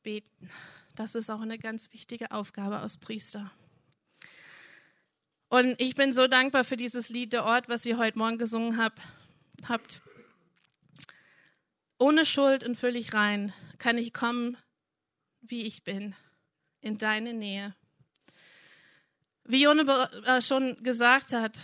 Beten, 0.02 0.50
das 0.94 1.14
ist 1.14 1.30
auch 1.30 1.40
eine 1.40 1.58
ganz 1.58 1.90
wichtige 1.94 2.30
Aufgabe 2.30 2.78
als 2.78 2.98
Priester. 2.98 3.50
Und 5.52 5.78
ich 5.78 5.96
bin 5.96 6.14
so 6.14 6.28
dankbar 6.28 6.64
für 6.64 6.78
dieses 6.78 7.10
Lied, 7.10 7.34
der 7.34 7.44
Ort, 7.44 7.68
was 7.68 7.84
ihr 7.84 7.98
heute 7.98 8.18
Morgen 8.18 8.38
gesungen 8.38 8.78
habt. 9.68 10.00
Ohne 11.98 12.24
Schuld 12.24 12.64
und 12.64 12.74
völlig 12.74 13.12
rein 13.12 13.52
kann 13.76 13.98
ich 13.98 14.14
kommen, 14.14 14.56
wie 15.42 15.64
ich 15.64 15.84
bin 15.84 16.14
in 16.80 16.96
deine 16.96 17.34
Nähe. 17.34 17.74
Wie 19.44 19.62
Jone 19.62 19.82
äh, 20.24 20.40
schon 20.40 20.82
gesagt 20.82 21.34
hat, 21.34 21.58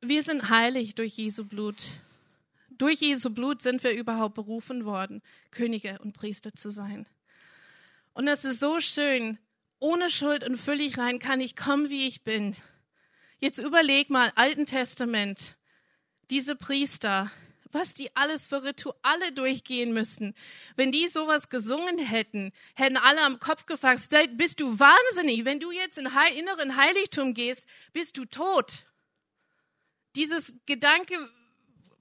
wir 0.00 0.24
sind 0.24 0.50
heilig 0.50 0.96
durch 0.96 1.12
Jesu 1.12 1.44
Blut. 1.44 1.80
Durch 2.68 3.00
Jesu 3.00 3.30
Blut 3.30 3.62
sind 3.62 3.84
wir 3.84 3.92
überhaupt 3.92 4.34
berufen 4.34 4.84
worden, 4.84 5.22
Könige 5.52 6.00
und 6.00 6.14
Priester 6.14 6.52
zu 6.52 6.72
sein. 6.72 7.06
Und 8.12 8.26
es 8.26 8.44
ist 8.44 8.58
so 8.58 8.80
schön, 8.80 9.38
ohne 9.80 10.10
Schuld 10.10 10.44
und 10.44 10.56
völlig 10.56 10.98
rein 10.98 11.18
kann 11.18 11.40
ich 11.40 11.56
kommen, 11.56 11.90
wie 11.90 12.06
ich 12.06 12.22
bin. 12.22 12.54
Jetzt 13.38 13.58
überleg 13.58 14.10
mal, 14.10 14.30
Alten 14.36 14.66
Testament, 14.66 15.56
diese 16.30 16.54
Priester, 16.54 17.30
was 17.72 17.94
die 17.94 18.14
alles 18.16 18.46
für 18.46 18.62
Rituale 18.62 19.32
durchgehen 19.32 19.92
müssten. 19.92 20.34
Wenn 20.76 20.92
die 20.92 21.08
sowas 21.08 21.48
gesungen 21.48 21.98
hätten, 21.98 22.52
hätten 22.74 22.96
alle 22.96 23.22
am 23.22 23.40
Kopf 23.40 23.66
gefasst, 23.66 24.14
bist 24.32 24.60
du 24.60 24.78
wahnsinnig. 24.78 25.44
Wenn 25.44 25.60
du 25.60 25.70
jetzt 25.70 25.98
in 25.98 26.08
inneren 26.36 26.76
Heiligtum 26.76 27.34
gehst, 27.34 27.68
bist 27.92 28.16
du 28.16 28.24
tot. 28.24 28.84
Dieses 30.16 30.54
Gedanke 30.66 31.14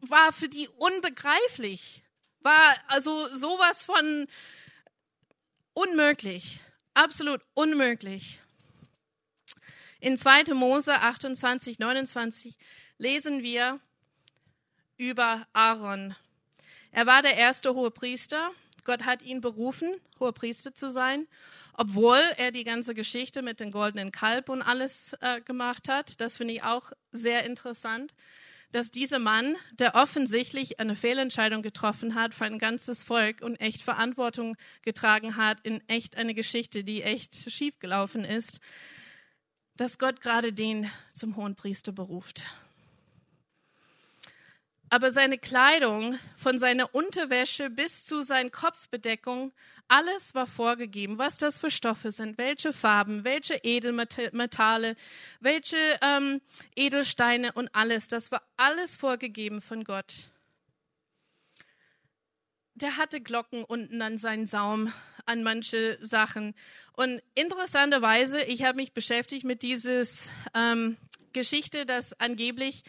war 0.01 0.33
für 0.33 0.49
die 0.49 0.67
unbegreiflich, 0.67 2.03
war 2.41 2.75
also 2.87 3.27
sowas 3.35 3.83
von 3.83 4.27
unmöglich, 5.73 6.59
absolut 6.93 7.41
unmöglich. 7.53 8.39
In 9.99 10.17
2. 10.17 10.53
Mose 10.53 10.93
28, 10.93 11.79
29 11.79 12.57
lesen 12.97 13.43
wir, 13.43 13.79
über 14.99 15.47
Aaron. 15.53 16.13
Er 16.91 17.05
war 17.07 17.21
der 17.21 17.35
erste 17.35 17.73
hohe 17.73 17.89
Priester. 17.89 18.51
Gott 18.83 19.05
hat 19.05 19.21
ihn 19.21 19.39
berufen, 19.41 19.95
hoher 20.19 20.33
Priester 20.33 20.75
zu 20.75 20.89
sein, 20.89 21.27
obwohl 21.73 22.19
er 22.37 22.51
die 22.51 22.63
ganze 22.63 22.93
Geschichte 22.93 23.41
mit 23.41 23.59
dem 23.59 23.71
goldenen 23.71 24.11
Kalb 24.11 24.49
und 24.49 24.61
alles 24.61 25.13
äh, 25.21 25.41
gemacht 25.41 25.87
hat. 25.87 26.19
Das 26.19 26.37
finde 26.37 26.55
ich 26.55 26.63
auch 26.63 26.91
sehr 27.11 27.45
interessant, 27.45 28.13
dass 28.71 28.91
dieser 28.91 29.19
Mann, 29.19 29.55
der 29.73 29.95
offensichtlich 29.95 30.79
eine 30.79 30.95
Fehlentscheidung 30.95 31.61
getroffen 31.61 32.15
hat 32.15 32.33
für 32.33 32.45
ein 32.45 32.59
ganzes 32.59 33.03
Volk 33.03 33.41
und 33.41 33.55
echt 33.55 33.81
Verantwortung 33.81 34.55
getragen 34.83 35.35
hat 35.35 35.59
in 35.61 35.81
echt 35.87 36.17
eine 36.17 36.33
Geschichte, 36.33 36.83
die 36.83 37.01
echt 37.01 37.35
schiefgelaufen 37.51 38.23
ist, 38.23 38.59
dass 39.75 39.97
Gott 39.97 40.21
gerade 40.21 40.53
den 40.53 40.89
zum 41.13 41.35
hohen 41.35 41.55
Priester 41.55 41.91
beruft 41.91 42.45
aber 44.89 45.11
seine 45.11 45.37
Kleidung, 45.37 46.17
von 46.37 46.57
seiner 46.57 46.93
Unterwäsche 46.93 47.69
bis 47.69 48.05
zu 48.05 48.23
seiner 48.23 48.49
Kopfbedeckung, 48.49 49.51
alles 49.87 50.35
war 50.35 50.45
vorgegeben, 50.45 51.17
was 51.17 51.37
das 51.37 51.57
für 51.57 51.71
Stoffe 51.71 52.11
sind, 52.11 52.37
welche 52.37 52.73
Farben, 52.73 53.23
welche 53.23 53.55
Edelmetalle, 53.55 54.95
welche 55.39 55.77
ähm, 56.01 56.41
Edelsteine 56.75 57.51
und 57.53 57.73
alles. 57.73 58.07
Das 58.07 58.31
war 58.31 58.43
alles 58.55 58.95
vorgegeben 58.95 59.61
von 59.61 59.83
Gott. 59.83 60.29
Der 62.75 62.97
hatte 62.97 63.19
Glocken 63.19 63.63
unten 63.63 64.01
an 64.01 64.17
seinen 64.17 64.45
Saum, 64.45 64.93
an 65.25 65.43
manche 65.43 65.97
Sachen. 66.01 66.53
Und 66.93 67.21
interessanterweise, 67.33 68.41
ich 68.43 68.63
habe 68.63 68.77
mich 68.77 68.93
beschäftigt 68.93 69.43
mit 69.43 69.63
dieses 69.63 70.29
ähm, 70.53 70.97
Geschichte, 71.33 71.85
dass 71.85 72.19
angeblich 72.19 72.83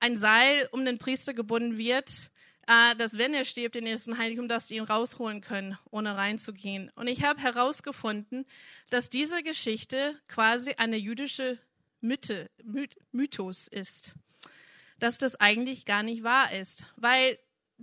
ein 0.00 0.16
Seil 0.16 0.68
um 0.72 0.84
den 0.84 0.98
Priester 0.98 1.34
gebunden 1.34 1.76
wird, 1.76 2.30
äh, 2.66 2.96
dass 2.96 3.18
wenn 3.18 3.34
er 3.34 3.44
stirbt 3.44 3.76
in 3.76 3.86
ersten 3.86 4.18
Heiligtum, 4.18 4.48
dass 4.48 4.68
die 4.68 4.76
ihn 4.76 4.84
rausholen 4.84 5.40
können, 5.40 5.78
ohne 5.90 6.16
reinzugehen. 6.16 6.90
Und 6.94 7.08
ich 7.08 7.24
habe 7.24 7.40
herausgefunden, 7.40 8.46
dass 8.90 9.10
diese 9.10 9.42
Geschichte 9.42 10.18
quasi 10.28 10.74
eine 10.74 10.96
jüdische 10.96 11.58
Mythe, 12.00 12.50
Mythos 13.12 13.68
ist. 13.68 14.14
Dass 14.98 15.18
das 15.18 15.40
eigentlich 15.40 15.84
gar 15.84 16.02
nicht 16.02 16.22
wahr 16.22 16.52
ist. 16.52 16.86
Weil 16.96 17.38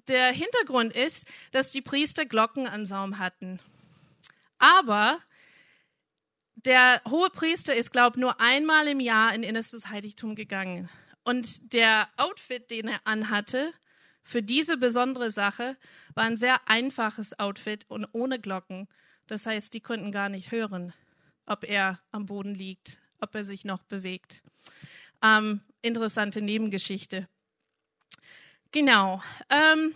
der 0.08 0.32
Hintergrund 0.32 0.93
ist, 0.93 1.28
dass 1.52 1.71
die 1.71 1.82
Priester 1.82 2.26
Glocken 2.26 2.67
an 2.67 2.86
Saum 2.86 3.19
hatten. 3.19 3.60
Aber 4.58 5.19
der 6.56 7.02
hohe 7.10 7.30
Priester 7.30 7.76
ist, 7.76 7.91
glaube 7.91 8.19
nur 8.19 8.39
einmal 8.39 8.88
im 8.88 9.00
Jahr 9.00 9.34
in 9.34 9.43
innerstes 9.43 9.89
Heiligtum 9.89 10.36
gegangen. 10.36 10.89
Und 11.23 11.73
der 11.73 12.10
Outfit, 12.17 12.71
den 12.71 12.88
er 12.88 13.01
anhatte, 13.05 13.73
für 14.23 14.43
diese 14.43 14.77
besondere 14.77 15.31
Sache, 15.31 15.77
war 16.13 16.25
ein 16.25 16.38
sehr 16.38 16.67
einfaches 16.67 17.38
Outfit 17.39 17.86
und 17.88 18.07
ohne 18.12 18.39
Glocken. 18.39 18.88
Das 19.27 19.45
heißt, 19.45 19.73
die 19.73 19.81
konnten 19.81 20.12
gar 20.12 20.29
nicht 20.29 20.51
hören, 20.51 20.93
ob 21.45 21.63
er 21.63 21.99
am 22.12 22.25
Boden 22.25 22.55
liegt, 22.55 22.99
ob 23.19 23.34
er 23.36 23.43
sich 23.43 23.65
noch 23.65 23.84
bewegt. 23.84 24.43
Ähm, 25.21 25.62
interessante 25.81 26.41
Nebengeschichte. 26.41 27.27
Genau. 28.71 29.21
Ähm, 29.49 29.93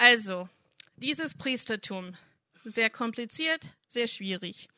Also, 0.00 0.48
dieses 0.96 1.34
Priestertum, 1.34 2.16
sehr 2.64 2.88
kompliziert, 2.88 3.70
sehr 3.88 4.06
schwierig. 4.06 4.68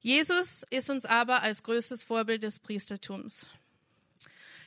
Jesus 0.00 0.64
ist 0.70 0.90
uns 0.90 1.06
aber 1.06 1.42
als 1.42 1.64
größtes 1.64 2.04
Vorbild 2.04 2.44
des 2.44 2.60
Priestertums. 2.60 3.48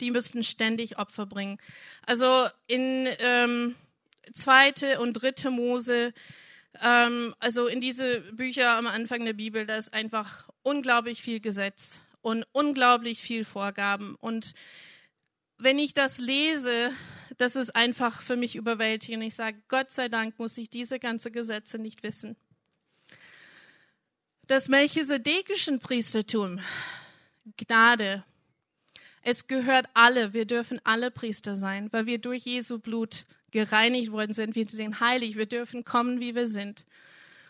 die 0.02 0.12
müssten 0.12 0.43
ständig 0.43 0.98
Opfer 1.00 1.26
bringen. 1.26 1.58
Also 2.06 2.48
in 2.67 3.08
ähm, 3.20 3.76
zweite 4.34 5.00
und 5.00 5.13
dritte 5.13 5.50
Mose, 5.50 6.13
ähm, 6.82 7.34
also 7.39 7.67
in 7.67 7.82
diese 7.82 8.22
Bücher 8.34 8.74
am 8.74 8.88
Anfang 8.88 9.26
der 9.26 9.34
Bibel, 9.34 9.65
da 9.65 9.78
ist 9.78 9.93
einfach 9.93 10.50
unglaublich 10.62 11.22
viel 11.22 11.39
Gesetz 11.39 12.02
und 12.22 12.46
unglaublich 12.52 13.22
viel 13.22 13.46
Vorgaben. 13.46 14.15
Und 14.15 14.54
wenn 15.58 15.80
ich 15.80 15.93
das 15.93 16.20
lese, 16.20 16.91
das 17.38 17.56
ist 17.56 17.76
einfach 17.76 18.22
für 18.22 18.36
mich 18.36 18.56
überwältigend. 18.56 19.24
Ich 19.24 19.36
sage, 19.36 19.62
Gott 19.67 19.91
sei 19.91 20.10
Dank 20.10 20.38
muss 20.38 20.58
ich 20.58 20.70
diese 20.70 21.00
ganzen 21.00 21.32
Gesetze 21.32 21.80
nicht 21.80 22.04
wissen. 22.04 22.36
Das 24.48 24.70
melchisedekischen 24.70 25.80
Priestertum, 25.80 26.62
Gnade, 27.58 28.24
es 29.22 29.48
gehört 29.48 29.90
alle, 29.94 30.32
wir 30.32 30.46
dürfen 30.46 30.80
alle 30.86 31.12
Priester 31.12 31.58
sein, 31.58 31.92
weil 31.92 32.06
wir 32.06 32.18
durch 32.18 32.46
Jesu 32.46 32.80
Blut 32.80 33.26
gereinigt 33.52 34.14
worden 34.14 34.32
sind. 34.32 34.56
Wir 34.56 34.66
sind 34.70 35.02
heilig, 35.02 35.36
wir 35.36 35.48
dürfen 35.48 35.84
kommen, 35.84 36.22
wie 36.22 36.34
wir 36.34 36.48
sind. 36.48 36.86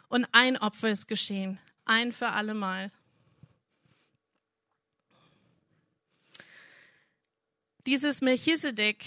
Und 0.10 0.26
ein 0.32 0.58
Opfer 0.58 0.90
ist 0.90 1.08
geschehen, 1.08 1.60
ein 1.86 2.12
für 2.12 2.30
alle 2.30 2.56
Mal. 2.56 2.92
Dieses 7.86 8.22
Melchisedek 8.22 9.06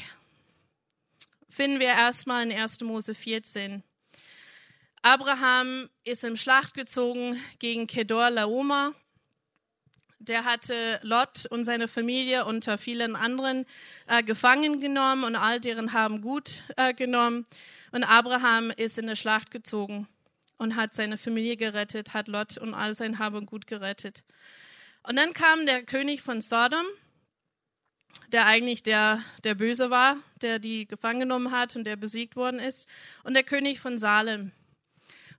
finden 1.48 1.80
wir 1.80 1.88
erstmal 1.88 2.48
in 2.48 2.56
1. 2.56 2.82
Mose 2.82 3.16
14. 3.16 3.82
Abraham 5.02 5.88
ist 6.04 6.24
in 6.24 6.36
Schlacht 6.36 6.74
gezogen 6.74 7.40
gegen 7.58 7.86
Kedor 7.86 8.28
Laoma. 8.28 8.92
Der 10.18 10.44
hatte 10.44 11.00
Lot 11.02 11.46
und 11.46 11.64
seine 11.64 11.88
Familie 11.88 12.44
unter 12.44 12.76
vielen 12.76 13.16
anderen 13.16 13.64
äh, 14.06 14.22
gefangen 14.22 14.78
genommen 14.78 15.24
und 15.24 15.36
all 15.36 15.58
deren 15.58 15.94
haben 15.94 16.20
gut 16.20 16.62
äh, 16.76 16.92
genommen. 16.92 17.46
Und 17.92 18.04
Abraham 18.04 18.70
ist 18.70 18.98
in 18.98 19.06
eine 19.06 19.16
Schlacht 19.16 19.50
gezogen 19.50 20.06
und 20.58 20.76
hat 20.76 20.92
seine 20.92 21.16
Familie 21.16 21.56
gerettet, 21.56 22.12
hat 22.12 22.28
Lot 22.28 22.58
und 22.58 22.74
all 22.74 22.92
sein 22.92 23.18
Hab 23.18 23.32
und 23.32 23.46
Gut 23.46 23.66
gerettet. 23.66 24.22
Und 25.02 25.16
dann 25.16 25.32
kam 25.32 25.64
der 25.64 25.82
König 25.82 26.20
von 26.20 26.42
Sodom, 26.42 26.84
der 28.28 28.44
eigentlich 28.44 28.82
der, 28.82 29.22
der 29.44 29.54
Böse 29.54 29.88
war, 29.88 30.18
der 30.42 30.58
die 30.58 30.86
gefangen 30.86 31.20
genommen 31.20 31.50
hat 31.52 31.74
und 31.74 31.84
der 31.84 31.96
besiegt 31.96 32.36
worden 32.36 32.60
ist, 32.60 32.86
und 33.24 33.32
der 33.32 33.44
König 33.44 33.80
von 33.80 33.96
Salem. 33.96 34.52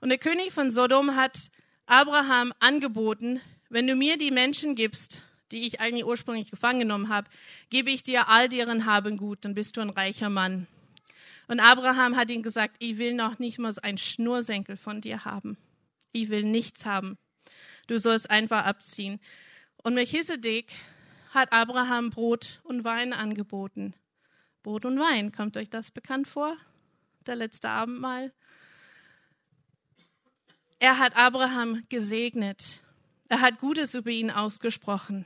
Und 0.01 0.09
der 0.09 0.17
König 0.17 0.51
von 0.51 0.71
Sodom 0.71 1.15
hat 1.15 1.51
Abraham 1.85 2.53
angeboten, 2.59 3.39
wenn 3.69 3.85
du 3.85 3.95
mir 3.95 4.17
die 4.17 4.31
Menschen 4.31 4.73
gibst, 4.73 5.21
die 5.51 5.67
ich 5.67 5.79
eigentlich 5.79 6.05
ursprünglich 6.05 6.49
gefangen 6.49 6.79
genommen 6.79 7.09
habe, 7.09 7.29
gebe 7.69 7.91
ich 7.91 8.01
dir 8.01 8.27
all 8.27 8.49
deren 8.49 8.85
Haben 8.87 9.15
gut, 9.15 9.45
dann 9.45 9.53
bist 9.53 9.77
du 9.77 9.81
ein 9.81 9.91
reicher 9.91 10.29
Mann. 10.29 10.65
Und 11.47 11.59
Abraham 11.59 12.17
hat 12.17 12.31
ihm 12.31 12.41
gesagt, 12.41 12.77
ich 12.79 12.97
will 12.97 13.13
noch 13.13 13.37
nicht 13.37 13.59
mal 13.59 13.73
ein 13.83 13.99
Schnursenkel 13.99 14.75
von 14.75 15.01
dir 15.01 15.23
haben. 15.23 15.55
Ich 16.13 16.29
will 16.29 16.43
nichts 16.43 16.85
haben. 16.85 17.19
Du 17.85 17.99
sollst 17.99 18.29
einfach 18.31 18.65
abziehen. 18.65 19.19
Und 19.83 19.93
Melchisedek 19.93 20.71
hat 21.29 21.53
Abraham 21.53 22.09
Brot 22.09 22.59
und 22.63 22.83
Wein 22.83 23.13
angeboten. 23.13 23.93
Brot 24.63 24.83
und 24.85 24.97
Wein, 24.99 25.31
kommt 25.31 25.57
euch 25.57 25.69
das 25.69 25.91
bekannt 25.91 26.27
vor? 26.27 26.57
Der 27.27 27.35
letzte 27.35 27.69
Abendmahl. 27.69 28.33
Er 30.81 30.97
hat 30.97 31.15
Abraham 31.15 31.83
gesegnet. 31.89 32.81
Er 33.29 33.41
hat 33.41 33.59
Gutes 33.59 33.93
über 33.93 34.09
ihn 34.09 34.31
ausgesprochen. 34.31 35.25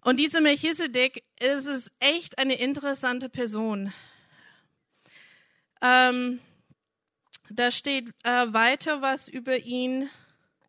Und 0.00 0.18
diese 0.18 0.40
Melchisedek 0.40 1.22
ist 1.38 1.66
es 1.66 1.92
echt 2.00 2.38
eine 2.38 2.54
interessante 2.54 3.28
Person. 3.28 3.92
Ähm, 5.82 6.40
da 7.50 7.70
steht 7.70 8.06
äh, 8.22 8.50
weiter 8.50 9.02
was 9.02 9.28
über 9.28 9.58
ihn 9.58 10.08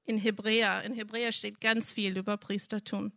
in 0.04 0.18
Hebräer. 0.18 0.84
In 0.84 0.94
Hebräer 0.94 1.32
steht 1.32 1.62
ganz 1.62 1.94
viel 1.94 2.18
über 2.18 2.36
Priestertum. 2.36 3.14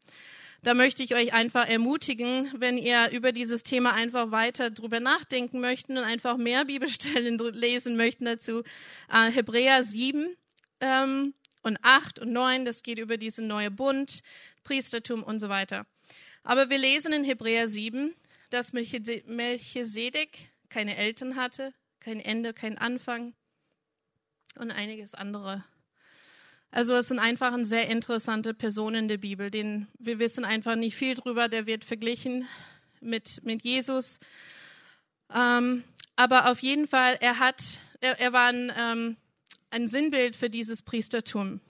Da 0.62 0.75
möchte 0.75 1.03
ich 1.03 1.17
euch 1.17 1.33
einfach 1.33 1.69
ermutigen, 1.69 2.49
wenn 2.57 2.79
ihr 2.79 3.11
über 3.11 3.33
dieses 3.33 3.64
Thema 3.64 3.93
einfach 3.93 4.31
weiter 4.31 4.71
drüber 4.71 5.01
nachdenken 5.01 5.61
möchten 5.61 5.99
und 5.99 6.05
einfach 6.05 6.37
mehr 6.37 6.64
Bibelstellen 6.64 7.38
lesen 7.53 7.97
möchten 7.97 8.25
dazu. 8.25 8.62
Äh, 9.12 9.33
Hebräer 9.33 9.83
7, 9.83 10.37
ähm, 10.85 11.35
und 11.62 11.79
8 11.83 12.18
und 12.18 12.33
9, 12.33 12.66
das 12.66 12.83
geht 12.83 12.99
über 12.99 13.16
diesen 13.16 13.47
neuen 13.47 13.75
Bund, 13.75 14.20
Priestertum 14.64 15.23
und 15.23 15.40
so 15.40 15.49
weiter. 15.49 15.87
Aber 16.42 16.68
wir 16.68 16.77
lesen 16.77 17.14
in 17.14 17.25
Hebräer 17.25 17.66
7, 17.68 18.14
dass 18.51 18.75
Melchisedek 18.75 20.53
keine 20.68 20.97
Eltern 20.97 21.37
hatte, 21.37 21.73
kein 22.01 22.20
Ende, 22.20 22.53
kein 22.53 22.77
Anfang 22.77 23.33
und 24.57 24.70
einiges 24.70 25.14
andere. 25.14 25.64
Also 26.70 26.94
es 26.94 27.09
sind 27.09 27.18
einfach 27.18 27.55
eine 27.55 27.64
sehr 27.64 27.88
interessante 27.88 28.53
Personen 28.53 28.97
in 28.97 29.09
der 29.09 29.18
Bibel, 29.18 29.51
den 29.51 29.88
wir 29.99 30.18
wissen 30.18 30.44
einfach 30.44 30.77
nicht 30.77 30.97
viel 30.97 31.14
drüber. 31.14 31.49
Der 31.49 31.66
wird 31.66 31.85
verglichen 31.85 32.47
mit, 33.01 33.42
mit 33.44 33.64
Jesus. 33.64 34.18
Ähm, 35.33 35.85
aber 36.16 36.51
auf 36.51 36.61
jeden 36.61 36.87
Fall, 36.87 37.16
er 37.20 37.38
hat, 37.38 37.62
er, 38.01 38.20
er 38.20 38.33
war 38.33 38.49
ein 38.49 38.73
ähm, 38.77 39.16
ein 39.75 39.89
Sinnbild 39.89 40.37
für 40.37 40.49
dieses 40.49 40.83
Priestertum. 40.83 41.61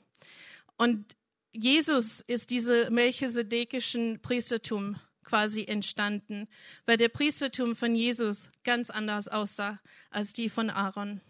Und 0.76 1.16
Jesus 1.52 2.20
ist 2.20 2.50
diese 2.50 2.90
melchisedekischen 2.90 4.20
Priestertum 4.20 4.96
quasi 5.24 5.64
entstanden, 5.64 6.46
weil 6.84 6.98
der 6.98 7.08
Priestertum 7.08 7.74
von 7.74 7.94
Jesus 7.94 8.50
ganz 8.62 8.90
anders 8.90 9.26
aussah 9.26 9.80
als 10.10 10.34
die 10.34 10.50
von 10.50 10.68
Aaron. 10.68 11.22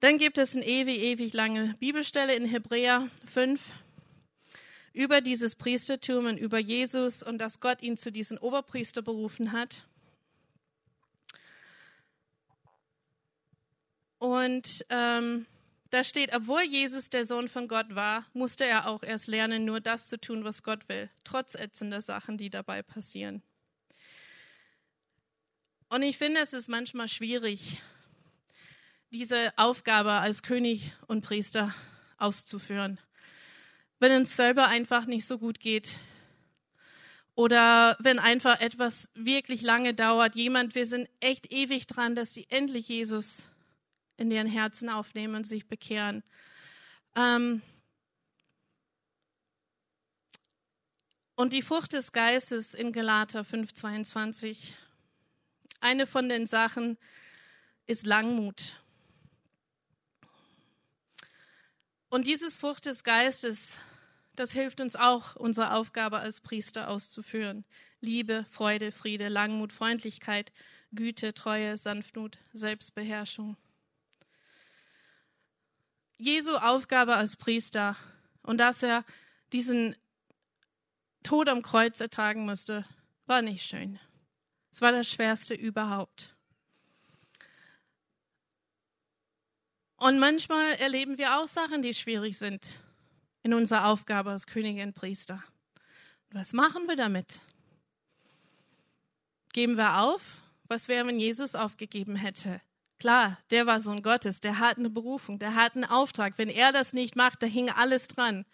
Dann 0.00 0.18
gibt 0.18 0.36
es 0.36 0.54
eine 0.54 0.66
ewig, 0.66 1.00
ewig 1.00 1.32
lange 1.32 1.74
Bibelstelle 1.80 2.34
in 2.34 2.44
Hebräer 2.44 3.08
5 3.32 3.60
über 4.92 5.22
dieses 5.22 5.56
Priestertum 5.56 6.26
und 6.26 6.36
über 6.36 6.58
Jesus 6.58 7.22
und 7.22 7.38
dass 7.38 7.60
Gott 7.60 7.80
ihn 7.80 7.96
zu 7.96 8.12
diesem 8.12 8.36
Oberpriester 8.36 9.00
berufen 9.00 9.52
hat. 9.52 9.86
Und 14.22 14.86
ähm, 14.88 15.46
da 15.90 16.04
steht, 16.04 16.32
obwohl 16.32 16.62
Jesus 16.62 17.10
der 17.10 17.24
Sohn 17.24 17.48
von 17.48 17.66
Gott 17.66 17.96
war, 17.96 18.24
musste 18.34 18.64
er 18.64 18.86
auch 18.86 19.02
erst 19.02 19.26
lernen, 19.26 19.64
nur 19.64 19.80
das 19.80 20.08
zu 20.08 20.16
tun, 20.16 20.44
was 20.44 20.62
Gott 20.62 20.88
will, 20.88 21.10
trotz 21.24 21.56
ätzender 21.56 22.00
Sachen, 22.00 22.38
die 22.38 22.48
dabei 22.48 22.84
passieren. 22.84 23.42
Und 25.88 26.04
ich 26.04 26.18
finde, 26.18 26.40
es 26.40 26.52
ist 26.52 26.68
manchmal 26.68 27.08
schwierig, 27.08 27.82
diese 29.10 29.52
Aufgabe 29.56 30.12
als 30.12 30.44
König 30.44 30.92
und 31.08 31.22
Priester 31.22 31.74
auszuführen, 32.16 33.00
wenn 33.98 34.12
uns 34.12 34.36
selber 34.36 34.68
einfach 34.68 35.06
nicht 35.06 35.26
so 35.26 35.36
gut 35.36 35.58
geht 35.58 35.98
oder 37.34 37.96
wenn 37.98 38.20
einfach 38.20 38.60
etwas 38.60 39.10
wirklich 39.16 39.62
lange 39.62 39.94
dauert. 39.94 40.36
Jemand, 40.36 40.76
wir 40.76 40.86
sind 40.86 41.10
echt 41.18 41.50
ewig 41.52 41.88
dran, 41.88 42.14
dass 42.14 42.32
die 42.32 42.48
endlich 42.50 42.86
Jesus 42.86 43.48
in 44.16 44.30
deren 44.30 44.46
Herzen 44.46 44.88
aufnehmen 44.88 45.34
und 45.34 45.44
sich 45.44 45.66
bekehren. 45.66 46.22
Ähm 47.16 47.62
und 51.34 51.52
die 51.52 51.62
Frucht 51.62 51.92
des 51.92 52.12
Geistes 52.12 52.74
in 52.74 52.92
Galater 52.92 53.42
5,22. 53.42 54.72
Eine 55.80 56.06
von 56.06 56.28
den 56.28 56.46
Sachen 56.46 56.98
ist 57.86 58.06
Langmut. 58.06 58.76
Und 62.08 62.26
dieses 62.26 62.56
Frucht 62.56 62.86
des 62.86 63.04
Geistes, 63.04 63.80
das 64.36 64.52
hilft 64.52 64.80
uns 64.80 64.96
auch, 64.96 65.34
unsere 65.34 65.72
Aufgabe 65.72 66.18
als 66.18 66.40
Priester 66.40 66.88
auszuführen. 66.88 67.64
Liebe, 68.00 68.44
Freude, 68.50 68.92
Friede, 68.92 69.28
Langmut, 69.28 69.72
Freundlichkeit, 69.72 70.52
Güte, 70.92 71.32
Treue, 71.32 71.76
Sanftmut, 71.76 72.38
Selbstbeherrschung. 72.52 73.56
Jesu 76.18 76.56
Aufgabe 76.56 77.16
als 77.16 77.36
Priester 77.36 77.96
und 78.42 78.58
dass 78.58 78.82
er 78.82 79.04
diesen 79.52 79.96
Tod 81.22 81.48
am 81.48 81.62
Kreuz 81.62 82.00
ertragen 82.00 82.44
musste, 82.44 82.84
war 83.26 83.42
nicht 83.42 83.64
schön. 83.64 83.98
Es 84.70 84.80
war 84.80 84.92
das 84.92 85.08
Schwerste 85.08 85.54
überhaupt. 85.54 86.34
Und 89.96 90.18
manchmal 90.18 90.72
erleben 90.72 91.18
wir 91.18 91.38
auch 91.38 91.46
Sachen, 91.46 91.82
die 91.82 91.94
schwierig 91.94 92.36
sind 92.36 92.80
in 93.42 93.54
unserer 93.54 93.86
Aufgabe 93.86 94.30
als 94.30 94.46
Königin 94.46 94.88
und 94.88 94.94
Priester. 94.94 95.42
Was 96.30 96.52
machen 96.52 96.88
wir 96.88 96.96
damit? 96.96 97.40
Geben 99.52 99.76
wir 99.76 99.98
auf? 100.00 100.42
Was 100.64 100.88
wäre, 100.88 101.06
wenn 101.06 101.20
Jesus 101.20 101.54
aufgegeben 101.54 102.16
hätte? 102.16 102.60
Klar, 103.02 103.36
der 103.50 103.66
war 103.66 103.80
Sohn 103.80 104.00
Gottes, 104.00 104.40
der 104.40 104.60
hat 104.60 104.78
eine 104.78 104.88
Berufung, 104.88 105.40
der 105.40 105.56
hat 105.56 105.74
einen 105.74 105.84
Auftrag. 105.84 106.38
Wenn 106.38 106.48
er 106.48 106.70
das 106.70 106.92
nicht 106.92 107.16
macht, 107.16 107.42
da 107.42 107.48
hing 107.48 107.68
alles 107.68 108.06
dran. 108.06 108.46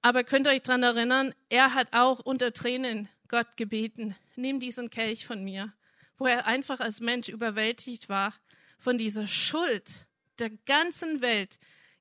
Aber 0.00 0.24
könnt 0.24 0.46
ihr 0.46 0.52
euch 0.52 0.62
daran 0.62 0.82
erinnern, 0.82 1.34
er 1.50 1.74
hat 1.74 1.92
auch 1.92 2.20
unter 2.20 2.54
Tränen 2.54 3.06
Gott 3.28 3.58
gebeten, 3.58 4.16
nimm 4.36 4.60
diesen 4.60 4.88
Kelch 4.88 5.26
von 5.26 5.44
mir, 5.44 5.74
wo 6.16 6.24
er 6.24 6.46
einfach 6.46 6.80
als 6.80 7.02
Mensch 7.02 7.28
überwältigt 7.28 8.08
war 8.08 8.32
von 8.78 8.96
dieser 8.96 9.26
Schuld 9.26 10.06
der 10.38 10.48
ganzen 10.64 11.20
Welt, 11.20 11.58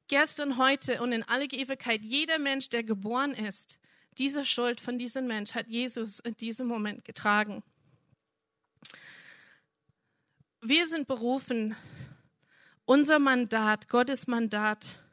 gestern, 0.08 0.58
heute 0.58 1.02
und 1.02 1.12
in 1.12 1.24
alle 1.24 1.48
Ewigkeit, 1.48 2.04
jeder 2.04 2.40
Mensch, 2.40 2.70
der 2.70 2.86
geboren 2.86 3.34
ist, 3.34 3.80
diese 4.18 4.46
Schuld 4.46 4.80
von 4.80 4.98
diesem 4.98 5.28
Mensch 5.28 5.56
hat 5.56 5.68
Jesus 5.68 6.22
in 6.22 6.38
diesem 6.38 6.68
Moment 6.68 7.04
getragen. 7.04 7.64
Wir 10.62 10.88
sind 10.88 11.08
berufen, 11.08 11.76
unser 12.86 13.20
Mandat, 13.20 13.90
Gottes 13.90 14.26
Mandat, 14.26 15.04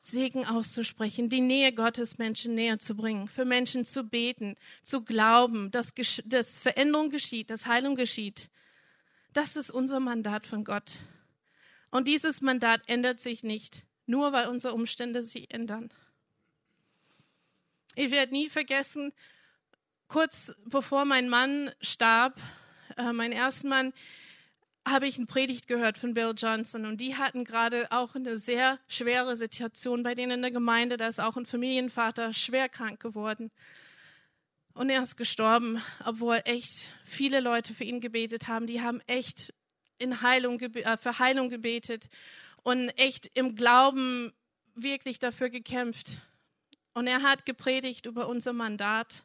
Segen 0.00 0.44
auszusprechen, 0.44 1.28
die 1.28 1.40
Nähe 1.40 1.72
Gottes 1.72 2.18
Menschen 2.18 2.54
näher 2.54 2.80
zu 2.80 2.96
bringen, 2.96 3.28
für 3.28 3.44
Menschen 3.44 3.84
zu 3.84 4.02
beten, 4.02 4.56
zu 4.82 5.04
glauben, 5.04 5.70
dass, 5.70 5.92
dass 6.24 6.58
Veränderung 6.58 7.10
geschieht, 7.10 7.50
dass 7.50 7.66
Heilung 7.66 7.94
geschieht. 7.94 8.50
Das 9.32 9.54
ist 9.54 9.70
unser 9.70 10.00
Mandat 10.00 10.48
von 10.48 10.64
Gott. 10.64 10.94
Und 11.92 12.08
dieses 12.08 12.40
Mandat 12.40 12.82
ändert 12.88 13.20
sich 13.20 13.44
nicht, 13.44 13.84
nur 14.06 14.32
weil 14.32 14.48
unsere 14.48 14.74
Umstände 14.74 15.22
sich 15.22 15.54
ändern. 15.54 15.90
Ich 17.94 18.10
werde 18.10 18.32
nie 18.32 18.48
vergessen, 18.48 19.12
kurz 20.08 20.54
bevor 20.64 21.04
mein 21.04 21.28
Mann 21.28 21.70
starb, 21.80 22.40
äh, 22.96 23.12
mein 23.12 23.30
erster 23.30 23.68
Mann, 23.68 23.92
habe 24.86 25.06
ich 25.06 25.16
eine 25.16 25.26
Predigt 25.26 25.68
gehört 25.68 25.98
von 25.98 26.14
Bill 26.14 26.32
Johnson 26.36 26.86
und 26.86 27.00
die 27.00 27.16
hatten 27.16 27.44
gerade 27.44 27.86
auch 27.90 28.14
eine 28.14 28.36
sehr 28.36 28.78
schwere 28.88 29.36
Situation 29.36 30.02
bei 30.02 30.14
denen 30.14 30.32
in 30.32 30.42
der 30.42 30.50
Gemeinde. 30.50 30.96
Da 30.96 31.06
ist 31.06 31.20
auch 31.20 31.36
ein 31.36 31.46
Familienvater 31.46 32.32
schwer 32.32 32.68
krank 32.68 33.00
geworden. 33.00 33.50
Und 34.72 34.88
er 34.88 35.02
ist 35.02 35.16
gestorben, 35.16 35.82
obwohl 36.04 36.40
echt 36.44 36.94
viele 37.04 37.40
Leute 37.40 37.74
für 37.74 37.84
ihn 37.84 38.00
gebetet 38.00 38.48
haben. 38.48 38.66
Die 38.66 38.80
haben 38.80 39.00
echt 39.06 39.52
in 39.98 40.22
Heilung, 40.22 40.60
äh, 40.60 40.96
für 40.96 41.18
Heilung 41.18 41.50
gebetet 41.50 42.08
und 42.62 42.88
echt 42.90 43.30
im 43.34 43.56
Glauben 43.56 44.32
wirklich 44.74 45.18
dafür 45.18 45.50
gekämpft. 45.50 46.18
Und 46.94 47.06
er 47.06 47.22
hat 47.22 47.44
gepredigt 47.44 48.06
über 48.06 48.28
unser 48.28 48.52
Mandat 48.52 49.24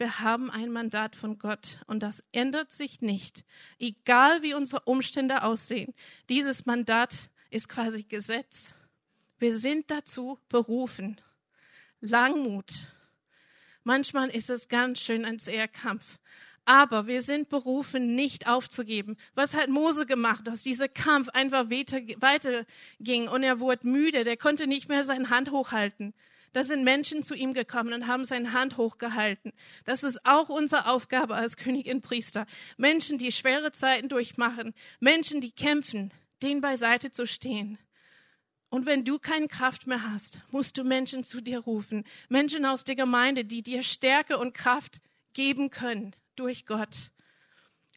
wir 0.00 0.20
haben 0.20 0.50
ein 0.50 0.72
Mandat 0.72 1.14
von 1.14 1.38
Gott 1.38 1.80
und 1.86 2.02
das 2.02 2.24
ändert 2.32 2.72
sich 2.72 3.02
nicht, 3.02 3.44
egal 3.78 4.42
wie 4.42 4.54
unsere 4.54 4.80
Umstände 4.86 5.42
aussehen. 5.42 5.92
Dieses 6.30 6.64
Mandat 6.64 7.28
ist 7.50 7.68
quasi 7.68 8.04
Gesetz. 8.04 8.74
Wir 9.38 9.58
sind 9.58 9.90
dazu 9.90 10.38
berufen. 10.48 11.20
Langmut. 12.00 12.88
Manchmal 13.84 14.30
ist 14.30 14.48
es 14.48 14.68
ganz 14.68 15.00
schön 15.00 15.26
ein 15.26 15.38
zäher 15.38 15.68
Kampf. 15.68 16.18
Aber 16.64 17.06
wir 17.06 17.20
sind 17.20 17.50
berufen, 17.50 18.14
nicht 18.14 18.48
aufzugeben. 18.48 19.18
Was 19.34 19.54
hat 19.54 19.68
Mose 19.68 20.06
gemacht, 20.06 20.46
dass 20.46 20.62
dieser 20.62 20.88
Kampf 20.88 21.28
einfach 21.28 21.68
weiterging 21.68 23.28
und 23.28 23.42
er 23.42 23.60
wurde 23.60 23.86
müde, 23.86 24.24
der 24.24 24.38
konnte 24.38 24.66
nicht 24.66 24.88
mehr 24.88 25.04
seine 25.04 25.28
Hand 25.28 25.50
hochhalten. 25.50 26.14
Da 26.52 26.64
sind 26.64 26.82
Menschen 26.82 27.22
zu 27.22 27.34
ihm 27.34 27.54
gekommen 27.54 27.92
und 27.92 28.06
haben 28.06 28.24
seine 28.24 28.52
Hand 28.52 28.76
hochgehalten. 28.76 29.52
Das 29.84 30.02
ist 30.02 30.24
auch 30.26 30.48
unsere 30.48 30.86
Aufgabe 30.86 31.34
als 31.34 31.56
Königin 31.56 32.02
Priester. 32.02 32.46
Menschen, 32.76 33.18
die 33.18 33.30
schwere 33.30 33.70
Zeiten 33.70 34.08
durchmachen, 34.08 34.74
Menschen, 34.98 35.40
die 35.40 35.52
kämpfen, 35.52 36.12
denen 36.42 36.60
beiseite 36.60 37.10
zu 37.10 37.26
stehen. 37.26 37.78
Und 38.68 38.86
wenn 38.86 39.04
du 39.04 39.18
keine 39.18 39.48
Kraft 39.48 39.86
mehr 39.86 40.10
hast, 40.10 40.40
musst 40.50 40.78
du 40.78 40.84
Menschen 40.84 41.24
zu 41.24 41.40
dir 41.40 41.60
rufen. 41.60 42.04
Menschen 42.28 42.64
aus 42.64 42.84
der 42.84 42.94
Gemeinde, 42.94 43.44
die 43.44 43.62
dir 43.62 43.82
Stärke 43.82 44.38
und 44.38 44.54
Kraft 44.54 45.00
geben 45.32 45.70
können 45.70 46.14
durch 46.36 46.66
Gott. 46.66 47.10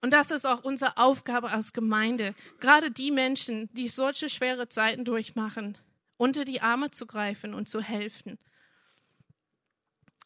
Und 0.01 0.11
das 0.11 0.31
ist 0.31 0.45
auch 0.45 0.63
unsere 0.63 0.97
Aufgabe 0.97 1.49
als 1.49 1.73
Gemeinde. 1.73 2.35
Gerade 2.59 2.91
die 2.91 3.11
Menschen, 3.11 3.69
die 3.73 3.87
solche 3.87 4.29
schwere 4.29 4.67
Zeiten 4.67 5.05
durchmachen, 5.05 5.77
unter 6.23 6.45
die 6.45 6.61
Arme 6.61 6.89
zu 6.89 7.05
greifen 7.05 7.53
und 7.53 7.67
zu 7.67 7.81
helfen. 7.81 8.39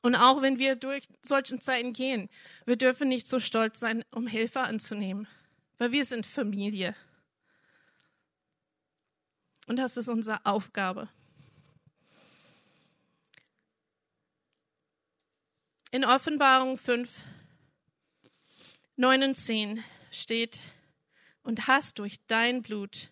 Und 0.04 0.14
auch 0.14 0.44
wenn 0.44 0.60
wir 0.60 0.76
durch 0.76 1.08
solche 1.24 1.58
Zeiten 1.58 1.92
gehen, 1.92 2.30
wir 2.68 2.76
dürfen 2.76 3.08
nicht 3.08 3.28
so 3.28 3.40
stolz 3.40 3.80
sein, 3.80 4.06
um 4.12 4.28
Hilfe 4.28 4.60
anzunehmen, 4.62 5.28
weil 5.80 5.92
wir 5.92 6.06
sind 6.06 6.28
Familie. 6.28 6.96
Und 9.66 9.78
das 9.78 9.98
ist 9.98 10.08
unsere 10.08 10.46
Aufgabe. 10.46 11.10
In 15.90 16.06
Offenbarung 16.06 16.78
5, 16.78 17.10
9 18.98 19.24
und 19.24 19.36
10 19.36 19.84
steht, 20.12 20.60
und 21.42 21.68
hast 21.68 21.98
durch 21.98 22.18
dein 22.28 22.62
Blut 22.62 23.10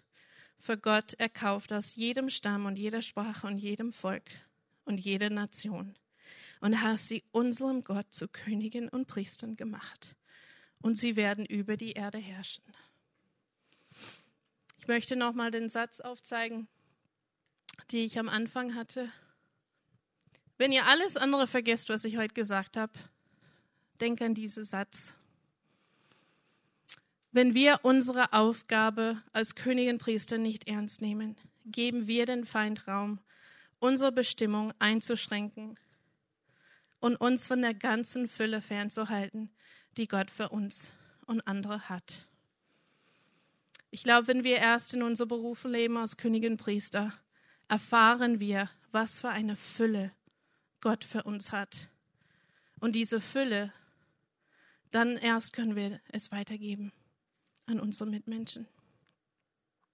für 0.59 0.77
Gott 0.77 1.13
erkauft 1.15 1.73
aus 1.73 1.95
jedem 1.95 2.29
Stamm 2.29 2.65
und 2.65 2.77
jeder 2.77 3.01
Sprache 3.01 3.47
und 3.47 3.57
jedem 3.57 3.91
Volk 3.91 4.29
und 4.85 4.99
jeder 4.99 5.29
Nation 5.29 5.95
und 6.61 6.81
hast 6.81 7.07
sie 7.07 7.23
unserem 7.31 7.81
Gott 7.81 8.11
zu 8.13 8.27
Königen 8.27 8.89
und 8.89 9.07
Priestern 9.07 9.55
gemacht. 9.55 10.15
Und 10.81 10.95
sie 10.95 11.15
werden 11.15 11.45
über 11.45 11.77
die 11.77 11.91
Erde 11.91 12.17
herrschen. 12.17 12.63
Ich 14.79 14.87
möchte 14.87 15.15
nochmal 15.15 15.51
den 15.51 15.69
Satz 15.69 15.99
aufzeigen, 15.99 16.67
den 17.91 18.05
ich 18.05 18.19
am 18.19 18.29
Anfang 18.29 18.75
hatte. 18.75 19.09
Wenn 20.57 20.71
ihr 20.71 20.85
alles 20.85 21.17
andere 21.17 21.47
vergesst, 21.47 21.89
was 21.89 22.05
ich 22.05 22.17
heute 22.17 22.33
gesagt 22.33 22.77
habe, 22.77 22.93
denk 23.99 24.21
an 24.21 24.33
diesen 24.33 24.63
Satz. 24.63 25.15
Wenn 27.35 27.53
wir 27.53 27.81
unsere 27.83 28.31
Aufgabe 28.31 29.21
als 29.33 29.55
Königin 29.55 29.97
Priester 29.97 30.37
nicht 30.37 30.69
ernst 30.69 31.01
nehmen, 31.01 31.35
geben 31.65 32.07
wir 32.07 32.25
den 32.25 32.45
Feind 32.45 32.87
Raum, 32.87 33.19
unsere 33.79 34.13
Bestimmung 34.13 34.71
einzuschränken 34.79 35.77
und 37.01 37.17
uns 37.17 37.45
von 37.45 37.61
der 37.61 37.73
ganzen 37.73 38.29
Fülle 38.29 38.61
fernzuhalten, 38.61 39.49
die 39.97 40.07
Gott 40.07 40.31
für 40.31 40.47
uns 40.47 40.93
und 41.25 41.45
andere 41.45 41.89
hat. 41.89 42.29
Ich 43.91 44.05
glaube, 44.05 44.29
wenn 44.29 44.45
wir 44.45 44.59
erst 44.59 44.93
in 44.93 45.03
unser 45.03 45.25
Beruf 45.25 45.65
leben 45.65 45.97
als 45.97 46.15
Königin 46.15 46.55
Priester, 46.55 47.11
erfahren 47.67 48.39
wir, 48.39 48.69
was 48.93 49.19
für 49.19 49.27
eine 49.27 49.57
Fülle 49.57 50.13
Gott 50.79 51.03
für 51.03 51.23
uns 51.23 51.51
hat. 51.51 51.89
Und 52.79 52.95
diese 52.95 53.19
Fülle, 53.19 53.73
dann 54.91 55.17
erst 55.17 55.51
können 55.51 55.75
wir 55.75 55.99
es 56.13 56.31
weitergeben 56.31 56.93
an 57.65 57.79
unsere 57.79 58.09
Mitmenschen. 58.09 58.67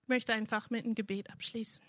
Ich 0.01 0.07
möchte 0.07 0.33
einfach 0.33 0.69
mit 0.69 0.83
einem 0.83 0.95
Gebet 0.95 1.29
abschließen. 1.29 1.83